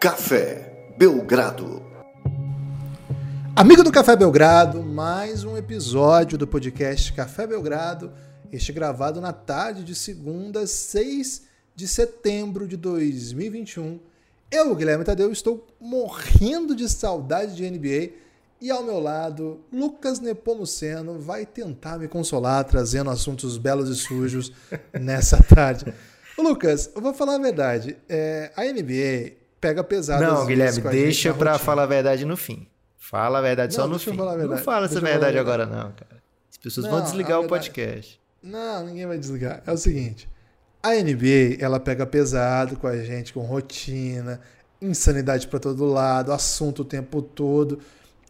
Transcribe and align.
Café 0.00 0.94
Belgrado. 0.96 1.82
Amigo 3.54 3.84
do 3.84 3.92
Café 3.92 4.16
Belgrado, 4.16 4.82
mais 4.82 5.44
um 5.44 5.58
episódio 5.58 6.38
do 6.38 6.46
podcast 6.46 7.12
Café 7.12 7.46
Belgrado, 7.46 8.10
este 8.50 8.72
gravado 8.72 9.20
na 9.20 9.34
tarde 9.34 9.84
de 9.84 9.94
segunda, 9.94 10.66
6 10.66 11.42
de 11.76 11.86
setembro 11.86 12.66
de 12.66 12.78
2021. 12.78 14.00
Eu, 14.50 14.74
Guilherme 14.74 15.04
Tadeu, 15.04 15.30
estou 15.30 15.66
morrendo 15.78 16.74
de 16.74 16.88
saudade 16.88 17.54
de 17.54 17.70
NBA 17.70 18.14
e 18.58 18.70
ao 18.70 18.82
meu 18.82 19.00
lado, 19.00 19.60
Lucas 19.70 20.18
Nepomuceno 20.18 21.18
vai 21.18 21.44
tentar 21.44 21.98
me 21.98 22.08
consolar 22.08 22.64
trazendo 22.64 23.10
assuntos 23.10 23.58
belos 23.58 23.90
e 23.90 23.94
sujos 23.94 24.50
nessa 24.98 25.42
tarde. 25.42 25.92
Lucas, 26.38 26.90
eu 26.94 27.02
vou 27.02 27.12
falar 27.12 27.34
a 27.34 27.38
verdade. 27.38 27.98
É, 28.08 28.50
a 28.56 28.64
NBA 28.64 29.39
pega 29.60 29.84
pesado. 29.84 30.22
Não, 30.22 30.46
Guilherme, 30.46 30.80
deixa 30.82 31.34
para 31.34 31.58
falar 31.58 31.82
a 31.82 31.86
verdade 31.86 32.24
no 32.24 32.36
fim. 32.36 32.66
Fala 32.96 33.38
a 33.38 33.42
verdade 33.42 33.76
não, 33.76 33.84
só 33.84 33.88
no 33.88 33.98
fim. 33.98 34.16
Não 34.16 34.58
fala 34.58 34.86
essa 34.86 35.00
verdade 35.00 35.38
agora, 35.38 35.66
não, 35.66 35.92
cara. 35.92 36.22
As 36.50 36.56
pessoas 36.56 36.86
não, 36.86 36.92
vão 36.92 37.02
desligar 37.02 37.40
o 37.40 37.46
podcast. 37.46 38.20
Não, 38.42 38.86
ninguém 38.86 39.06
vai 39.06 39.18
desligar. 39.18 39.62
É 39.66 39.72
o 39.72 39.76
seguinte. 39.76 40.28
A 40.82 40.94
NBA, 40.94 41.58
ela 41.58 41.78
pega 41.78 42.06
pesado 42.06 42.76
com 42.76 42.86
a 42.86 42.96
gente, 42.96 43.32
com 43.32 43.40
rotina, 43.40 44.40
insanidade 44.80 45.46
para 45.46 45.58
todo 45.58 45.84
lado, 45.84 46.32
assunto 46.32 46.82
o 46.82 46.84
tempo 46.84 47.20
todo. 47.20 47.80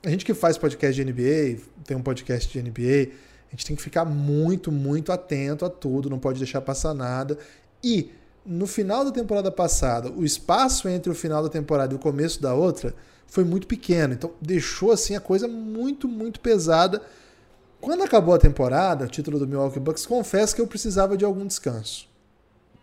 A 0.05 0.11
gente 0.11 0.25
que 0.25 0.35
faz 0.35 0.59
podcast 0.59 0.95
de 0.95 1.13
NBA, 1.13 1.61
tem 1.85 1.97
um 1.97 2.03
podcast 2.03 2.51
de 2.51 2.61
NBA, 2.61 3.13
a 3.49 3.51
gente 3.51 3.67
tem 3.67 3.77
que 3.77 3.83
ficar 3.83 4.05
muito, 4.05 4.73
muito 4.73 5.13
atento 5.13 5.65
a 5.65 5.71
tudo, 5.71 6.11
não 6.11 6.19
pode 6.19 6.39
deixar 6.39 6.61
passar 6.61 6.95
nada. 6.95 7.39
E 7.85 8.11
no 8.45 8.67
final 8.67 9.05
da 9.05 9.11
temporada 9.11 9.51
passada, 9.51 10.11
o 10.11 10.25
espaço 10.25 10.89
entre 10.89 11.11
o 11.11 11.15
final 11.15 11.43
da 11.43 11.49
temporada 11.49 11.93
e 11.93 11.97
o 11.97 11.99
começo 11.99 12.41
da 12.41 12.55
outra 12.55 12.95
foi 13.27 13.45
muito 13.45 13.67
pequeno. 13.67 14.15
Então 14.15 14.33
deixou 14.41 14.93
assim 14.93 15.15
a 15.15 15.21
coisa 15.21 15.47
muito, 15.47 16.09
muito 16.09 16.41
pesada. 16.41 17.01
Quando 17.81 18.03
acabou 18.03 18.35
a 18.35 18.39
temporada, 18.39 19.07
título 19.07 19.39
do 19.39 19.47
Milwaukee 19.47 19.81
Bucks, 19.81 20.05
confesso 20.05 20.55
que 20.55 20.61
eu 20.61 20.67
precisava 20.67 21.17
de 21.17 21.25
algum 21.25 21.47
descanso. 21.47 22.09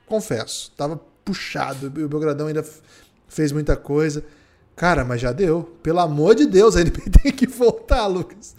Confesso, 0.07 0.71
tava 0.75 0.99
puxado, 1.23 1.87
o 1.87 2.07
Belgradão 2.07 2.47
ainda 2.47 2.65
fez 3.27 3.51
muita 3.51 3.75
coisa. 3.75 4.23
Cara, 4.75 5.03
mas 5.03 5.19
já 5.19 5.31
deu. 5.31 5.63
Pelo 5.83 5.99
amor 5.99 6.35
de 6.35 6.45
Deus, 6.45 6.75
a 6.75 6.83
NBA 6.83 7.09
tem 7.21 7.31
que 7.31 7.47
voltar, 7.47 8.07
Lucas. 8.07 8.55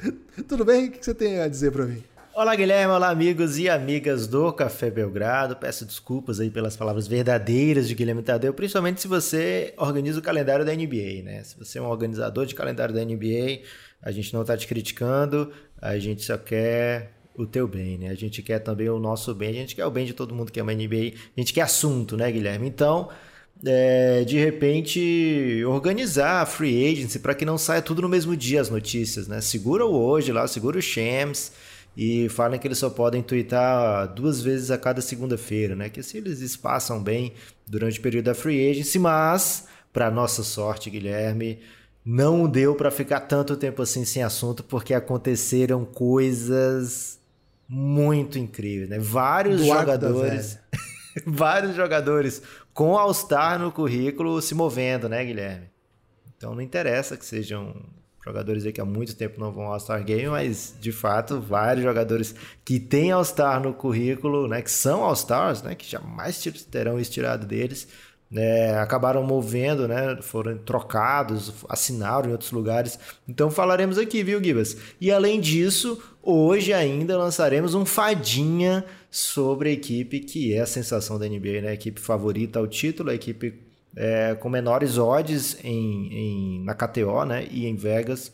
Tudo 0.46 0.64
bem? 0.64 0.88
O 0.88 0.90
que 0.90 1.04
você 1.04 1.14
tem 1.14 1.40
a 1.40 1.48
dizer 1.48 1.72
para 1.72 1.86
mim? 1.86 2.02
Olá, 2.40 2.54
Guilherme. 2.54 2.94
Olá, 2.94 3.10
amigos 3.10 3.58
e 3.58 3.68
amigas 3.68 4.28
do 4.28 4.52
Café 4.52 4.92
Belgrado. 4.92 5.56
Peço 5.56 5.84
desculpas 5.84 6.38
aí 6.38 6.48
pelas 6.48 6.76
palavras 6.76 7.08
verdadeiras 7.08 7.88
de 7.88 7.96
Guilherme 7.96 8.22
Tadeu, 8.22 8.54
principalmente 8.54 9.00
se 9.00 9.08
você 9.08 9.74
organiza 9.76 10.20
o 10.20 10.22
calendário 10.22 10.64
da 10.64 10.72
NBA, 10.72 11.24
né? 11.24 11.42
Se 11.42 11.58
você 11.58 11.80
é 11.80 11.82
um 11.82 11.88
organizador 11.88 12.46
de 12.46 12.54
calendário 12.54 12.94
da 12.94 13.04
NBA, 13.04 13.62
a 14.00 14.12
gente 14.12 14.32
não 14.32 14.42
está 14.42 14.56
te 14.56 14.68
criticando, 14.68 15.50
a 15.82 15.98
gente 15.98 16.22
só 16.22 16.38
quer 16.38 17.10
o 17.34 17.44
teu 17.44 17.66
bem, 17.66 17.98
né? 17.98 18.10
A 18.10 18.14
gente 18.14 18.40
quer 18.40 18.60
também 18.60 18.88
o 18.88 19.00
nosso 19.00 19.34
bem, 19.34 19.50
a 19.50 19.54
gente 19.54 19.74
quer 19.74 19.86
o 19.86 19.90
bem 19.90 20.06
de 20.06 20.12
todo 20.12 20.32
mundo 20.32 20.52
que 20.52 20.60
ama 20.60 20.70
a 20.70 20.76
NBA, 20.76 21.14
a 21.36 21.40
gente 21.40 21.52
quer 21.52 21.62
assunto, 21.62 22.16
né, 22.16 22.30
Guilherme? 22.30 22.68
Então, 22.68 23.08
é, 23.66 24.22
de 24.22 24.38
repente 24.38 25.64
organizar 25.66 26.42
a 26.42 26.46
free 26.46 26.88
agency 26.88 27.18
para 27.18 27.34
que 27.34 27.44
não 27.44 27.58
saia 27.58 27.82
tudo 27.82 28.00
no 28.00 28.08
mesmo 28.08 28.36
dia 28.36 28.60
as 28.60 28.70
notícias, 28.70 29.26
né? 29.26 29.40
Segura 29.40 29.84
o 29.84 29.92
hoje 29.92 30.30
lá, 30.30 30.46
segura 30.46 30.78
o 30.78 30.80
Shams 30.80 31.50
e 32.00 32.28
falam 32.28 32.56
que 32.60 32.68
eles 32.68 32.78
só 32.78 32.88
podem 32.88 33.20
twittar 33.20 34.14
duas 34.14 34.40
vezes 34.40 34.70
a 34.70 34.78
cada 34.78 35.00
segunda-feira, 35.00 35.74
né? 35.74 35.88
Que 35.88 36.00
se 36.00 36.16
eles 36.16 36.38
espaçam 36.38 37.02
bem 37.02 37.32
durante 37.66 37.98
o 37.98 38.02
período 38.02 38.26
da 38.26 38.36
free 38.36 38.70
agency, 38.70 39.00
mas 39.00 39.66
para 39.92 40.08
nossa 40.08 40.44
sorte, 40.44 40.90
Guilherme, 40.90 41.58
não 42.04 42.48
deu 42.48 42.76
para 42.76 42.92
ficar 42.92 43.22
tanto 43.22 43.56
tempo 43.56 43.82
assim 43.82 44.04
sem 44.04 44.22
assunto 44.22 44.62
porque 44.62 44.94
aconteceram 44.94 45.84
coisas 45.84 47.18
muito 47.68 48.38
incríveis, 48.38 48.88
né? 48.88 49.00
Vários 49.00 49.60
Do 49.60 49.66
jogadores, 49.66 50.56
vários 51.26 51.74
jogadores 51.74 52.40
com 52.72 52.96
All-Star 52.96 53.58
no 53.58 53.72
currículo 53.72 54.40
se 54.40 54.54
movendo, 54.54 55.08
né, 55.08 55.24
Guilherme? 55.24 55.68
Então 56.36 56.54
não 56.54 56.62
interessa 56.62 57.16
que 57.16 57.26
sejam 57.26 57.74
jogadores 58.28 58.64
aí 58.64 58.72
que 58.72 58.80
há 58.80 58.84
muito 58.84 59.16
tempo 59.16 59.40
não 59.40 59.50
vão 59.50 59.64
ao 59.64 59.72
All-Star 59.72 60.04
Game, 60.04 60.28
mas 60.28 60.74
de 60.80 60.92
fato, 60.92 61.40
vários 61.40 61.84
jogadores 61.84 62.34
que 62.64 62.78
têm 62.78 63.10
All-Star 63.10 63.62
no 63.62 63.72
currículo, 63.72 64.46
né, 64.46 64.62
que 64.62 64.70
são 64.70 65.02
All-Stars, 65.02 65.62
né, 65.62 65.74
que 65.74 65.90
jamais 65.90 66.42
terão 66.70 67.00
isso 67.00 67.10
tirado 67.10 67.46
deles, 67.46 67.88
né, 68.30 68.78
acabaram 68.78 69.22
movendo, 69.22 69.88
né, 69.88 70.18
foram 70.20 70.58
trocados, 70.58 71.52
assinaram 71.68 72.28
em 72.28 72.32
outros 72.32 72.52
lugares. 72.52 72.98
Então 73.26 73.50
falaremos 73.50 73.96
aqui, 73.96 74.22
viu, 74.22 74.42
Gibas? 74.42 74.76
E 75.00 75.10
além 75.10 75.40
disso, 75.40 76.00
hoje 76.22 76.72
ainda 76.72 77.16
lançaremos 77.16 77.74
um 77.74 77.86
fadinha 77.86 78.84
sobre 79.10 79.70
a 79.70 79.72
equipe 79.72 80.20
que 80.20 80.52
é 80.52 80.60
a 80.60 80.66
sensação 80.66 81.18
da 81.18 81.26
NBA, 81.26 81.62
né, 81.62 81.68
a 81.70 81.74
equipe 81.74 82.00
favorita 82.00 82.58
ao 82.58 82.66
título, 82.66 83.10
a 83.10 83.14
equipe 83.14 83.67
é, 83.98 84.36
com 84.36 84.48
menores 84.48 84.96
odds 84.96 85.58
em, 85.64 86.08
em, 86.12 86.64
na 86.64 86.72
KTO 86.72 87.24
né, 87.24 87.46
e 87.50 87.66
em 87.66 87.74
Vegas. 87.74 88.30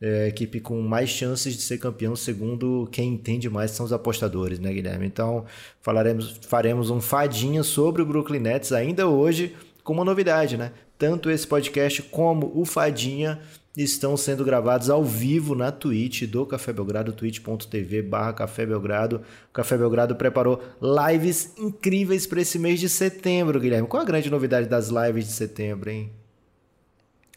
É, 0.00 0.28
equipe 0.28 0.60
com 0.60 0.80
mais 0.80 1.08
chances 1.08 1.54
de 1.54 1.62
ser 1.62 1.78
campeão, 1.78 2.14
segundo 2.14 2.88
quem 2.92 3.14
entende 3.14 3.50
mais 3.50 3.72
são 3.72 3.84
os 3.84 3.92
apostadores, 3.92 4.60
né, 4.60 4.72
Guilherme? 4.72 5.06
Então, 5.06 5.44
falaremos, 5.80 6.38
faremos 6.42 6.88
um 6.88 7.00
fadinha 7.00 7.64
sobre 7.64 8.00
o 8.00 8.06
Brooklyn 8.06 8.38
Nets 8.38 8.70
ainda 8.70 9.08
hoje, 9.08 9.56
com 9.82 9.94
uma 9.94 10.04
novidade, 10.04 10.56
né? 10.56 10.70
Tanto 10.96 11.30
esse 11.30 11.44
podcast 11.44 12.02
como 12.02 12.52
o 12.54 12.64
Fadinha 12.64 13.40
estão 13.82 14.16
sendo 14.16 14.44
gravados 14.44 14.90
ao 14.90 15.04
vivo 15.04 15.54
na 15.54 15.70
Twitch 15.70 16.24
do 16.24 16.44
Café 16.44 16.72
Belgrado, 16.72 17.12
twitch.tv 17.12 18.02
barra 18.02 18.32
Café 18.32 18.66
Belgrado. 18.66 19.22
O 19.50 19.52
Café 19.52 19.78
Belgrado 19.78 20.16
preparou 20.16 20.62
lives 20.80 21.52
incríveis 21.56 22.26
para 22.26 22.40
esse 22.40 22.58
mês 22.58 22.80
de 22.80 22.88
setembro, 22.88 23.60
Guilherme. 23.60 23.86
Qual 23.86 24.02
a 24.02 24.06
grande 24.06 24.30
novidade 24.30 24.68
das 24.68 24.88
lives 24.88 25.26
de 25.26 25.32
setembro, 25.32 25.90
hein? 25.90 26.10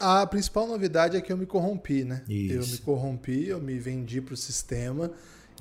A 0.00 0.26
principal 0.26 0.66
novidade 0.66 1.16
é 1.16 1.20
que 1.20 1.32
eu 1.32 1.36
me 1.36 1.46
corrompi, 1.46 2.02
né? 2.02 2.22
Isso. 2.28 2.54
Eu 2.54 2.66
me 2.66 2.78
corrompi, 2.78 3.46
eu 3.46 3.60
me 3.60 3.78
vendi 3.78 4.20
para 4.20 4.34
o 4.34 4.36
sistema 4.36 5.12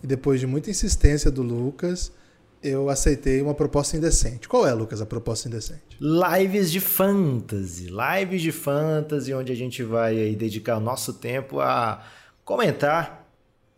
e 0.03 0.07
depois 0.07 0.39
de 0.39 0.47
muita 0.47 0.71
insistência 0.71 1.29
do 1.29 1.43
Lucas, 1.43 2.11
eu 2.63 2.89
aceitei 2.89 3.41
uma 3.41 3.53
proposta 3.53 3.97
indecente. 3.97 4.47
Qual 4.47 4.67
é, 4.67 4.73
Lucas, 4.73 5.01
a 5.01 5.05
proposta 5.05 5.47
indecente? 5.47 5.97
Lives 5.99 6.71
de 6.71 6.79
fantasy. 6.79 7.89
Lives 7.89 8.41
de 8.41 8.51
fantasy, 8.51 9.33
onde 9.33 9.51
a 9.51 9.55
gente 9.55 9.83
vai 9.83 10.17
aí 10.17 10.35
dedicar 10.35 10.77
o 10.77 10.81
nosso 10.81 11.13
tempo 11.13 11.59
a 11.59 12.03
comentar 12.45 13.27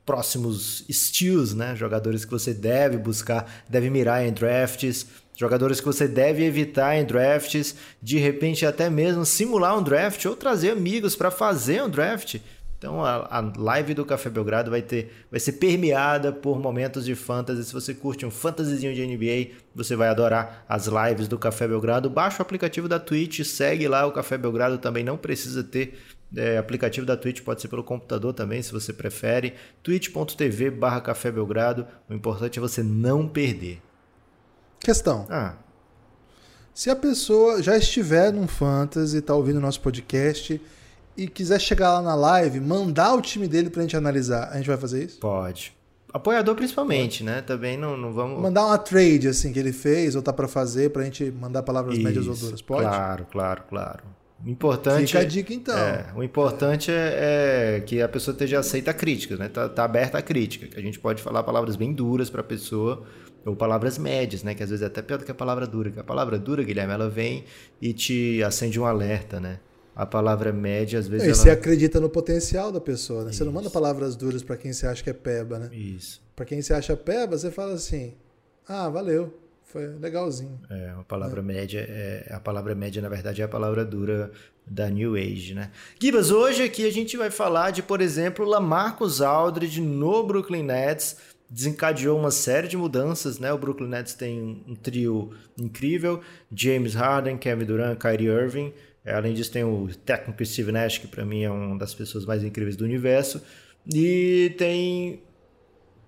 próximos 0.05 0.83
steals, 0.91 1.53
né? 1.53 1.75
Jogadores 1.75 2.25
que 2.25 2.31
você 2.31 2.53
deve 2.53 2.97
buscar, 2.97 3.63
deve 3.69 3.89
mirar 3.89 4.25
em 4.25 4.33
drafts, 4.33 5.05
jogadores 5.35 5.79
que 5.79 5.85
você 5.85 6.07
deve 6.07 6.43
evitar 6.43 6.97
em 6.97 7.05
drafts, 7.05 7.75
de 8.01 8.17
repente 8.17 8.65
até 8.65 8.89
mesmo 8.89 9.25
simular 9.25 9.77
um 9.77 9.83
draft 9.83 10.25
ou 10.25 10.35
trazer 10.35 10.71
amigos 10.71 11.15
para 11.15 11.31
fazer 11.31 11.81
um 11.83 11.89
draft. 11.89 12.37
Então 12.83 13.01
a, 13.01 13.39
a, 13.39 13.53
live 13.55 13.93
do 13.93 14.03
Café 14.03 14.29
Belgrado 14.29 14.69
vai 14.69 14.81
ter, 14.81 15.09
vai 15.31 15.39
ser 15.39 15.53
permeada 15.53 16.33
por 16.33 16.59
momentos 16.59 17.05
de 17.05 17.15
fantasy. 17.15 17.63
Se 17.63 17.71
você 17.71 17.93
curte 17.93 18.25
um 18.25 18.29
fantasyzinho 18.29 18.93
de 18.93 19.07
NBA, 19.07 19.55
você 19.73 19.95
vai 19.95 20.09
adorar 20.09 20.65
as 20.67 20.87
lives 20.87 21.29
do 21.29 21.39
Café 21.39 21.65
Belgrado. 21.65 22.09
Baixa 22.09 22.39
o 22.39 22.41
aplicativo 22.41 22.89
da 22.89 22.99
Twitch, 22.99 23.45
segue 23.45 23.87
lá 23.87 24.05
o 24.05 24.11
Café 24.11 24.37
Belgrado. 24.37 24.77
Também 24.77 25.01
não 25.01 25.15
precisa 25.15 25.63
ter 25.63 25.97
é, 26.35 26.57
aplicativo 26.57 27.07
da 27.07 27.15
Twitch, 27.15 27.39
pode 27.39 27.61
ser 27.61 27.69
pelo 27.69 27.85
computador 27.85 28.33
também, 28.33 28.61
se 28.61 28.73
você 28.73 28.91
prefere. 28.91 29.53
twitch.tv 29.81 30.69
barra 30.71 30.99
Café 30.99 31.31
Belgrado. 31.31 31.87
O 32.09 32.13
importante 32.13 32.59
é 32.59 32.61
você 32.61 32.83
não 32.83 33.29
perder. 33.29 33.81
Questão. 34.81 35.25
Ah. 35.29 35.55
Se 36.73 36.89
a 36.89 36.97
pessoa 36.97 37.63
já 37.63 37.77
estiver 37.77 38.33
num 38.33 38.45
fantasy, 38.45 39.19
está 39.19 39.33
ouvindo 39.33 39.55
o 39.55 39.61
nosso 39.61 39.79
podcast 39.79 40.59
e 41.15 41.27
quiser 41.27 41.59
chegar 41.59 41.93
lá 41.93 42.01
na 42.01 42.15
live, 42.15 42.59
mandar 42.59 43.13
o 43.13 43.21
time 43.21 43.47
dele 43.47 43.69
pra 43.69 43.81
gente 43.81 43.95
analisar, 43.95 44.49
a 44.51 44.57
gente 44.57 44.67
vai 44.67 44.77
fazer 44.77 45.05
isso? 45.05 45.19
Pode. 45.19 45.73
Apoiador 46.13 46.55
principalmente, 46.55 47.23
né? 47.23 47.41
Também 47.41 47.75
não, 47.75 47.97
não 47.97 48.13
vamos. 48.13 48.39
Mandar 48.39 48.67
uma 48.67 48.77
trade, 48.77 49.27
assim, 49.27 49.51
que 49.51 49.57
ele 49.57 49.73
fez, 49.73 50.15
ou 50.15 50.21
tá 50.21 50.31
para 50.31 50.47
fazer, 50.47 50.91
pra 50.91 51.03
gente 51.03 51.31
mandar 51.31 51.63
palavras 51.63 51.95
isso. 51.95 52.03
médias 52.03 52.27
ou 52.27 52.35
duras. 52.35 52.61
Pode? 52.61 52.83
Claro, 52.83 53.25
claro, 53.31 53.63
claro. 53.67 54.03
O 54.45 54.49
importante. 54.49 55.07
Fica 55.07 55.19
a 55.19 55.23
dica 55.23 55.53
então. 55.53 55.75
É, 55.75 56.05
o 56.15 56.21
importante 56.21 56.91
é, 56.91 57.77
é, 57.77 57.79
que 57.79 57.99
a 57.99 58.07
pessoa 58.07 58.33
esteja 58.33 58.59
aceita 58.59 58.91
a 58.91 58.93
crítica, 58.93 59.37
né? 59.37 59.47
Tá, 59.47 59.67
tá 59.67 59.83
aberta 59.85 60.19
a 60.19 60.21
crítica. 60.21 60.67
Que 60.67 60.77
a 60.77 60.83
gente 60.83 60.99
pode 60.99 61.21
falar 61.21 61.41
palavras 61.41 61.75
bem 61.75 61.91
duras 61.93 62.29
para 62.29 62.41
a 62.41 62.43
pessoa, 62.43 63.03
ou 63.43 63.55
palavras 63.55 63.97
médias, 63.97 64.43
né? 64.43 64.53
Que 64.53 64.61
às 64.61 64.69
vezes 64.69 64.83
é 64.83 64.87
até 64.87 65.01
pior 65.01 65.17
do 65.17 65.25
que 65.25 65.31
a 65.31 65.35
palavra 65.35 65.65
dura. 65.65 65.89
Que 65.89 65.99
a 65.99 66.03
palavra 66.03 66.37
dura, 66.37 66.61
Guilherme, 66.61 66.93
ela 66.93 67.09
vem 67.09 67.45
e 67.81 67.91
te 67.91 68.43
acende 68.43 68.79
um 68.79 68.85
alerta, 68.85 69.39
né? 69.39 69.59
A 69.95 70.05
palavra 70.05 70.51
média, 70.51 70.99
às 70.99 71.07
vezes. 71.07 71.27
E 71.27 71.29
ela... 71.29 71.35
você 71.35 71.49
acredita 71.49 71.99
no 71.99 72.09
potencial 72.09 72.71
da 72.71 72.81
pessoa, 72.81 73.25
né? 73.25 73.31
Você 73.31 73.43
não 73.43 73.51
manda 73.51 73.69
palavras 73.69 74.15
duras 74.15 74.41
para 74.41 74.57
quem 74.57 74.73
você 74.73 74.87
acha 74.87 75.03
que 75.03 75.09
é 75.09 75.13
peba, 75.13 75.59
né? 75.59 75.69
Isso. 75.71 76.21
Para 76.35 76.45
quem 76.45 76.61
você 76.61 76.73
acha 76.73 76.95
peba, 76.97 77.37
você 77.37 77.51
fala 77.51 77.73
assim: 77.73 78.13
ah, 78.67 78.89
valeu, 78.89 79.33
Foi 79.65 79.87
legalzinho. 79.87 80.59
É, 80.69 80.93
a 80.99 81.03
palavra 81.03 81.39
é. 81.39 81.43
média, 81.43 81.85
é, 81.87 82.31
a 82.31 82.39
palavra 82.39 82.73
média, 82.73 83.01
na 83.01 83.09
verdade, 83.09 83.41
é 83.41 83.45
a 83.45 83.47
palavra 83.47 83.83
dura 83.83 84.31
da 84.65 84.89
New 84.89 85.15
Age, 85.15 85.53
né? 85.53 85.71
Gibas, 85.99 86.31
hoje 86.31 86.63
aqui 86.63 86.87
a 86.87 86.91
gente 86.91 87.17
vai 87.17 87.29
falar 87.29 87.71
de, 87.71 87.83
por 87.83 88.01
exemplo, 88.01 88.45
Lamarcus 88.45 89.21
Aldridge 89.21 89.81
no 89.81 90.23
Brooklyn 90.25 90.63
Nets, 90.63 91.17
desencadeou 91.49 92.17
uma 92.17 92.31
série 92.31 92.67
de 92.67 92.77
mudanças, 92.77 93.37
né? 93.39 93.51
O 93.51 93.57
Brooklyn 93.57 93.89
Nets 93.89 94.13
tem 94.13 94.63
um 94.67 94.75
trio 94.75 95.31
incrível, 95.57 96.21
James 96.51 96.95
Harden, 96.95 97.37
Kevin 97.37 97.65
Durant, 97.65 97.99
Kyrie 97.99 98.27
Irving, 98.27 98.71
é, 98.71 98.73
além 99.05 99.33
disso 99.33 99.51
tem 99.51 99.63
o 99.63 99.89
técnico 100.05 100.45
Steve 100.45 100.71
Nash, 100.71 100.97
que 100.97 101.07
para 101.07 101.25
mim 101.25 101.43
é 101.43 101.49
uma 101.49 101.77
das 101.77 101.93
pessoas 101.93 102.25
mais 102.25 102.43
incríveis 102.43 102.75
do 102.75 102.85
universo, 102.85 103.41
e 103.93 104.53
tem 104.57 105.21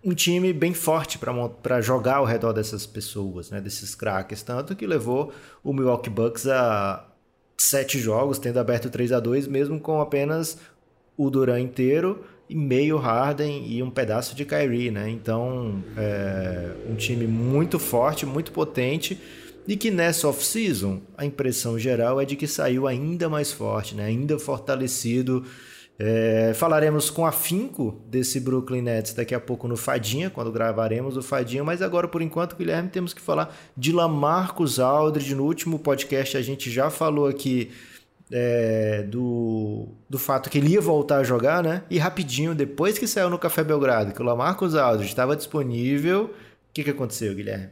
um 0.03 0.13
time 0.13 0.53
bem 0.53 0.74
forte 0.74 1.18
para 1.63 1.81
jogar 1.81 2.18
ao 2.18 2.25
redor 2.25 2.53
dessas 2.53 2.86
pessoas, 2.86 3.50
né, 3.50 3.59
desses 3.59 3.95
craques, 3.95 4.44
tanto 4.44 4.75
que 4.75 4.86
levou 4.86 5.33
o 5.63 5.74
Milwaukee 5.74 6.09
Bucks 6.09 6.47
a 6.47 7.06
sete 7.57 7.97
jogos, 8.00 8.38
tendo 8.38 8.59
aberto 8.59 8.89
3 8.89 9.12
a 9.12 9.19
2 9.19 9.47
mesmo 9.47 9.80
com 9.80 10.00
apenas 10.00 10.57
o 11.18 11.30
Duran 11.30 11.59
inteiro 11.59 12.24
e 12.47 12.56
meio 12.56 12.97
Harden 12.97 13.65
e 13.68 13.81
um 13.81 13.89
pedaço 13.89 14.36
de 14.36 14.45
Kyrie, 14.45 14.92
né? 14.92 15.09
Então, 15.09 15.83
é 15.97 16.71
um 16.88 16.95
time 16.95 17.25
muito 17.25 17.80
forte, 17.80 18.25
muito 18.25 18.51
potente 18.51 19.19
e 19.67 19.75
que 19.75 19.89
nessa 19.89 20.27
off-season 20.27 21.01
a 21.17 21.25
impressão 21.25 21.77
geral 21.77 22.19
é 22.19 22.25
de 22.25 22.35
que 22.35 22.47
saiu 22.47 22.88
ainda 22.88 23.27
mais 23.29 23.51
forte, 23.51 23.95
né? 23.95 24.06
ainda 24.06 24.38
fortalecido 24.38 25.45
é, 25.97 26.51
falaremos 26.53 27.09
com 27.09 27.25
afinco 27.25 28.01
desse 28.07 28.39
Brooklyn 28.39 28.81
Nets 28.81 29.13
daqui 29.13 29.33
a 29.33 29.39
pouco 29.39 29.65
no 29.65 29.77
Fadinha, 29.77 30.29
quando 30.29 30.51
gravaremos 30.51 31.15
o 31.15 31.21
Fadinha, 31.21 31.63
mas 31.63 31.81
agora, 31.81 32.06
por 32.06 32.21
enquanto, 32.21 32.57
Guilherme, 32.57 32.89
temos 32.89 33.13
que 33.13 33.21
falar 33.21 33.56
de 33.77 33.94
Lamarcus 33.94 34.77
Aldridge. 34.77 35.33
No 35.33 35.45
último 35.45 35.79
podcast 35.79 36.35
a 36.35 36.41
gente 36.41 36.69
já 36.69 36.89
falou 36.89 37.27
aqui 37.27 37.71
é, 38.29 39.03
do, 39.03 39.88
do 40.09 40.19
fato 40.19 40.50
que 40.50 40.57
ele 40.57 40.71
ia 40.71 40.81
voltar 40.81 41.19
a 41.19 41.23
jogar, 41.23 41.63
né? 41.63 41.83
E 41.89 41.97
rapidinho, 41.97 42.53
depois 42.53 42.97
que 42.97 43.07
saiu 43.07 43.29
no 43.29 43.39
Café 43.39 43.63
Belgrado, 43.63 44.13
que 44.13 44.21
o 44.21 44.25
Lamarcus 44.25 44.75
Aldridge 44.75 45.11
estava 45.11 45.33
disponível, 45.33 46.25
o 46.25 46.29
que, 46.73 46.83
que 46.83 46.89
aconteceu, 46.89 47.33
Guilherme? 47.33 47.69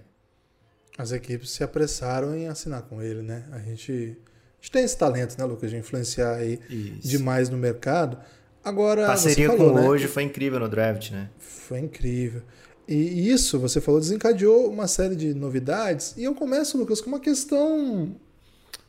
As 0.98 1.12
equipes 1.12 1.52
se 1.52 1.64
apressaram 1.64 2.36
em 2.36 2.48
assinar 2.48 2.84
com 2.84 3.02
ele, 3.02 3.22
né? 3.22 3.46
A 3.52 3.60
gente 3.60 4.18
gente 4.64 4.72
tem 4.72 4.84
esse 4.86 4.98
talento, 4.98 5.38
né, 5.38 5.44
Lucas, 5.44 5.70
de 5.70 5.76
influenciar 5.76 6.36
aí 6.36 6.58
Isso. 6.70 7.10
demais 7.10 7.50
no 7.50 7.58
mercado. 7.58 8.18
Agora, 8.64 9.06
parceria 9.06 9.50
falou, 9.50 9.74
com 9.74 9.82
né? 9.82 9.88
hoje 9.90 10.08
foi 10.08 10.24
incrível 10.24 10.58
no 10.58 10.70
draft, 10.70 11.12
né? 11.12 11.30
Foi 11.38 11.80
incrível. 11.80 12.42
E 12.88 13.30
isso, 13.30 13.60
você 13.60 13.82
falou, 13.82 14.00
desencadeou 14.00 14.70
uma 14.70 14.88
série 14.88 15.18
de 15.18 15.34
novidades. 15.34 16.14
E 16.16 16.24
eu 16.24 16.34
começo, 16.34 16.78
Lucas, 16.78 17.02
com 17.02 17.10
uma 17.10 17.20
questão. 17.20 18.16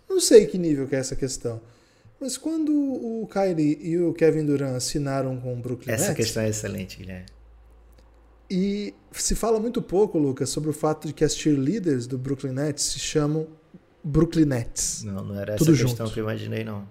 Não 0.09 0.21
sei 0.21 0.47
que 0.47 0.59
nível 0.59 0.87
que 0.87 0.95
é 0.95 0.99
essa 0.99 1.17
questão. 1.17 1.61
Mas 2.21 2.37
quando 2.37 2.73
o 2.73 3.29
Kyrie 3.29 3.79
e 3.83 3.99
o 3.99 4.15
Kevin 4.15 4.47
Durant 4.47 4.77
assinaram 4.77 5.37
com 5.41 5.53
o 5.53 5.57
Brooklyn 5.57 5.93
Essa 5.93 6.09
Nets, 6.09 6.17
questão 6.17 6.43
é 6.45 6.51
excelente, 6.51 6.99
Guilherme. 6.99 7.27
E 8.51 8.95
se 9.13 9.35
fala 9.35 9.59
muito 9.59 9.81
pouco, 9.81 10.19
Lucas, 10.19 10.51
sobre 10.51 10.71
o 10.71 10.73
fato 10.73 11.07
de 11.07 11.15
que 11.15 11.25
as 11.25 11.37
cheerleaders 11.37 12.07
do 12.07 12.19
Brooklyn 12.19 12.53
Nets 12.53 12.85
se 12.85 12.99
chamam 12.99 13.47
Brooklyn 14.03 14.45
Nets. 14.45 15.03
Não, 15.03 15.25
não 15.25 15.41
era 15.41 15.55
essa 15.55 15.65
Tudo 15.65 15.77
questão 15.77 16.09
que 16.09 16.21
eu 16.21 16.25
imaginei, 16.25 16.63
não. 16.63 16.87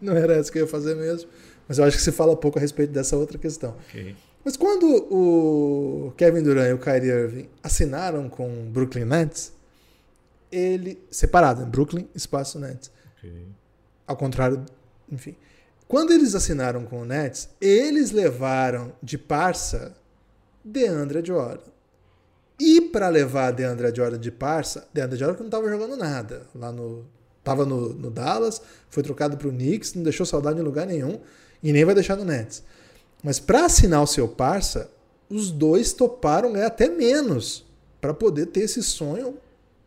Não 0.00 0.16
era 0.16 0.34
essa 0.34 0.50
que 0.50 0.58
eu 0.58 0.62
ia 0.62 0.68
fazer 0.68 0.96
mesmo. 0.96 1.30
Mas 1.68 1.78
eu 1.78 1.84
acho 1.84 1.96
que 1.96 2.02
se 2.02 2.10
fala 2.10 2.36
pouco 2.36 2.58
a 2.58 2.60
respeito 2.60 2.92
dessa 2.92 3.16
outra 3.16 3.38
questão. 3.38 3.76
Okay. 3.88 4.16
Mas 4.44 4.56
quando 4.56 4.86
o 5.10 6.12
Kevin 6.16 6.42
Durant 6.42 6.70
e 6.70 6.72
o 6.72 6.78
Kyrie 6.78 7.10
Irving 7.10 7.48
assinaram 7.62 8.28
com 8.28 8.48
o 8.48 8.64
Brooklyn 8.64 9.04
Nets, 9.04 9.52
ele. 10.50 11.00
Separado, 11.10 11.60
né? 11.60 11.66
Brooklyn, 11.68 12.08
espaço 12.14 12.58
Nets. 12.58 12.90
Okay. 13.18 13.46
Ao 14.06 14.16
contrário, 14.16 14.64
enfim. 15.12 15.36
Quando 15.86 16.12
eles 16.12 16.34
assinaram 16.34 16.84
com 16.84 17.02
o 17.02 17.04
Nets, 17.04 17.48
eles 17.60 18.10
levaram 18.10 18.92
de 19.02 19.18
parça 19.18 19.94
DeAndre 20.64 21.24
Jordan. 21.24 21.70
E 22.58 22.80
para 22.80 23.08
levar 23.08 23.48
a 23.48 23.50
DeAndre 23.50 23.94
Jordan 23.94 24.18
de 24.18 24.30
parça, 24.30 24.86
DeAndre 24.92 25.18
Jordan 25.18 25.34
que 25.34 25.40
não 25.40 25.48
estava 25.48 25.68
jogando 25.68 25.96
nada. 25.96 26.46
Lá 26.54 26.70
no. 26.70 27.06
Tava 27.42 27.64
no, 27.64 27.94
no 27.94 28.10
Dallas, 28.10 28.60
foi 28.90 29.02
trocado 29.02 29.38
para 29.38 29.48
o 29.48 29.50
Knicks, 29.50 29.94
não 29.94 30.02
deixou 30.02 30.26
saudade 30.26 30.60
em 30.60 30.62
lugar 30.62 30.86
nenhum 30.86 31.18
e 31.62 31.72
nem 31.72 31.86
vai 31.86 31.94
deixar 31.94 32.14
no 32.14 32.24
Nets. 32.24 32.62
Mas 33.22 33.40
para 33.40 33.64
assinar 33.64 34.02
o 34.02 34.06
seu 34.06 34.28
parça, 34.28 34.90
os 35.28 35.50
dois 35.50 35.94
toparam 35.94 36.52
ganhar 36.52 36.66
até 36.66 36.88
menos 36.88 37.64
para 38.00 38.12
poder 38.12 38.46
ter 38.46 38.60
esse 38.60 38.82
sonho, 38.82 39.38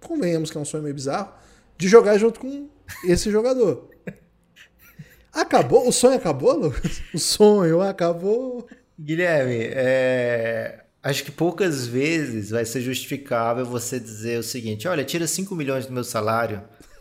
convenhamos 0.01 0.49
que 0.49 0.57
é 0.57 0.61
um 0.61 0.65
sonho 0.65 0.83
meio 0.83 0.95
bizarro, 0.95 1.31
de 1.77 1.87
jogar 1.87 2.17
junto 2.17 2.39
com 2.39 2.67
esse 3.05 3.31
jogador. 3.31 3.89
Acabou? 5.33 5.87
O 5.87 5.91
sonho 5.91 6.15
acabou, 6.15 6.55
Lucas? 6.55 7.01
O 7.11 7.17
sonho 7.17 7.81
acabou. 7.81 8.67
Guilherme, 8.99 9.59
é... 9.71 10.79
Acho 11.01 11.25
que 11.25 11.31
poucas 11.31 11.85
vezes 11.85 12.51
vai 12.51 12.63
ser 12.63 12.79
justificável 12.79 13.65
você 13.65 13.99
dizer 13.99 14.39
o 14.39 14.43
seguinte: 14.43 14.87
olha, 14.87 15.03
tira 15.03 15.27
5 15.27 15.53
milhões 15.53 15.85
do 15.85 15.93
meu 15.93 16.03
salário. 16.03 16.61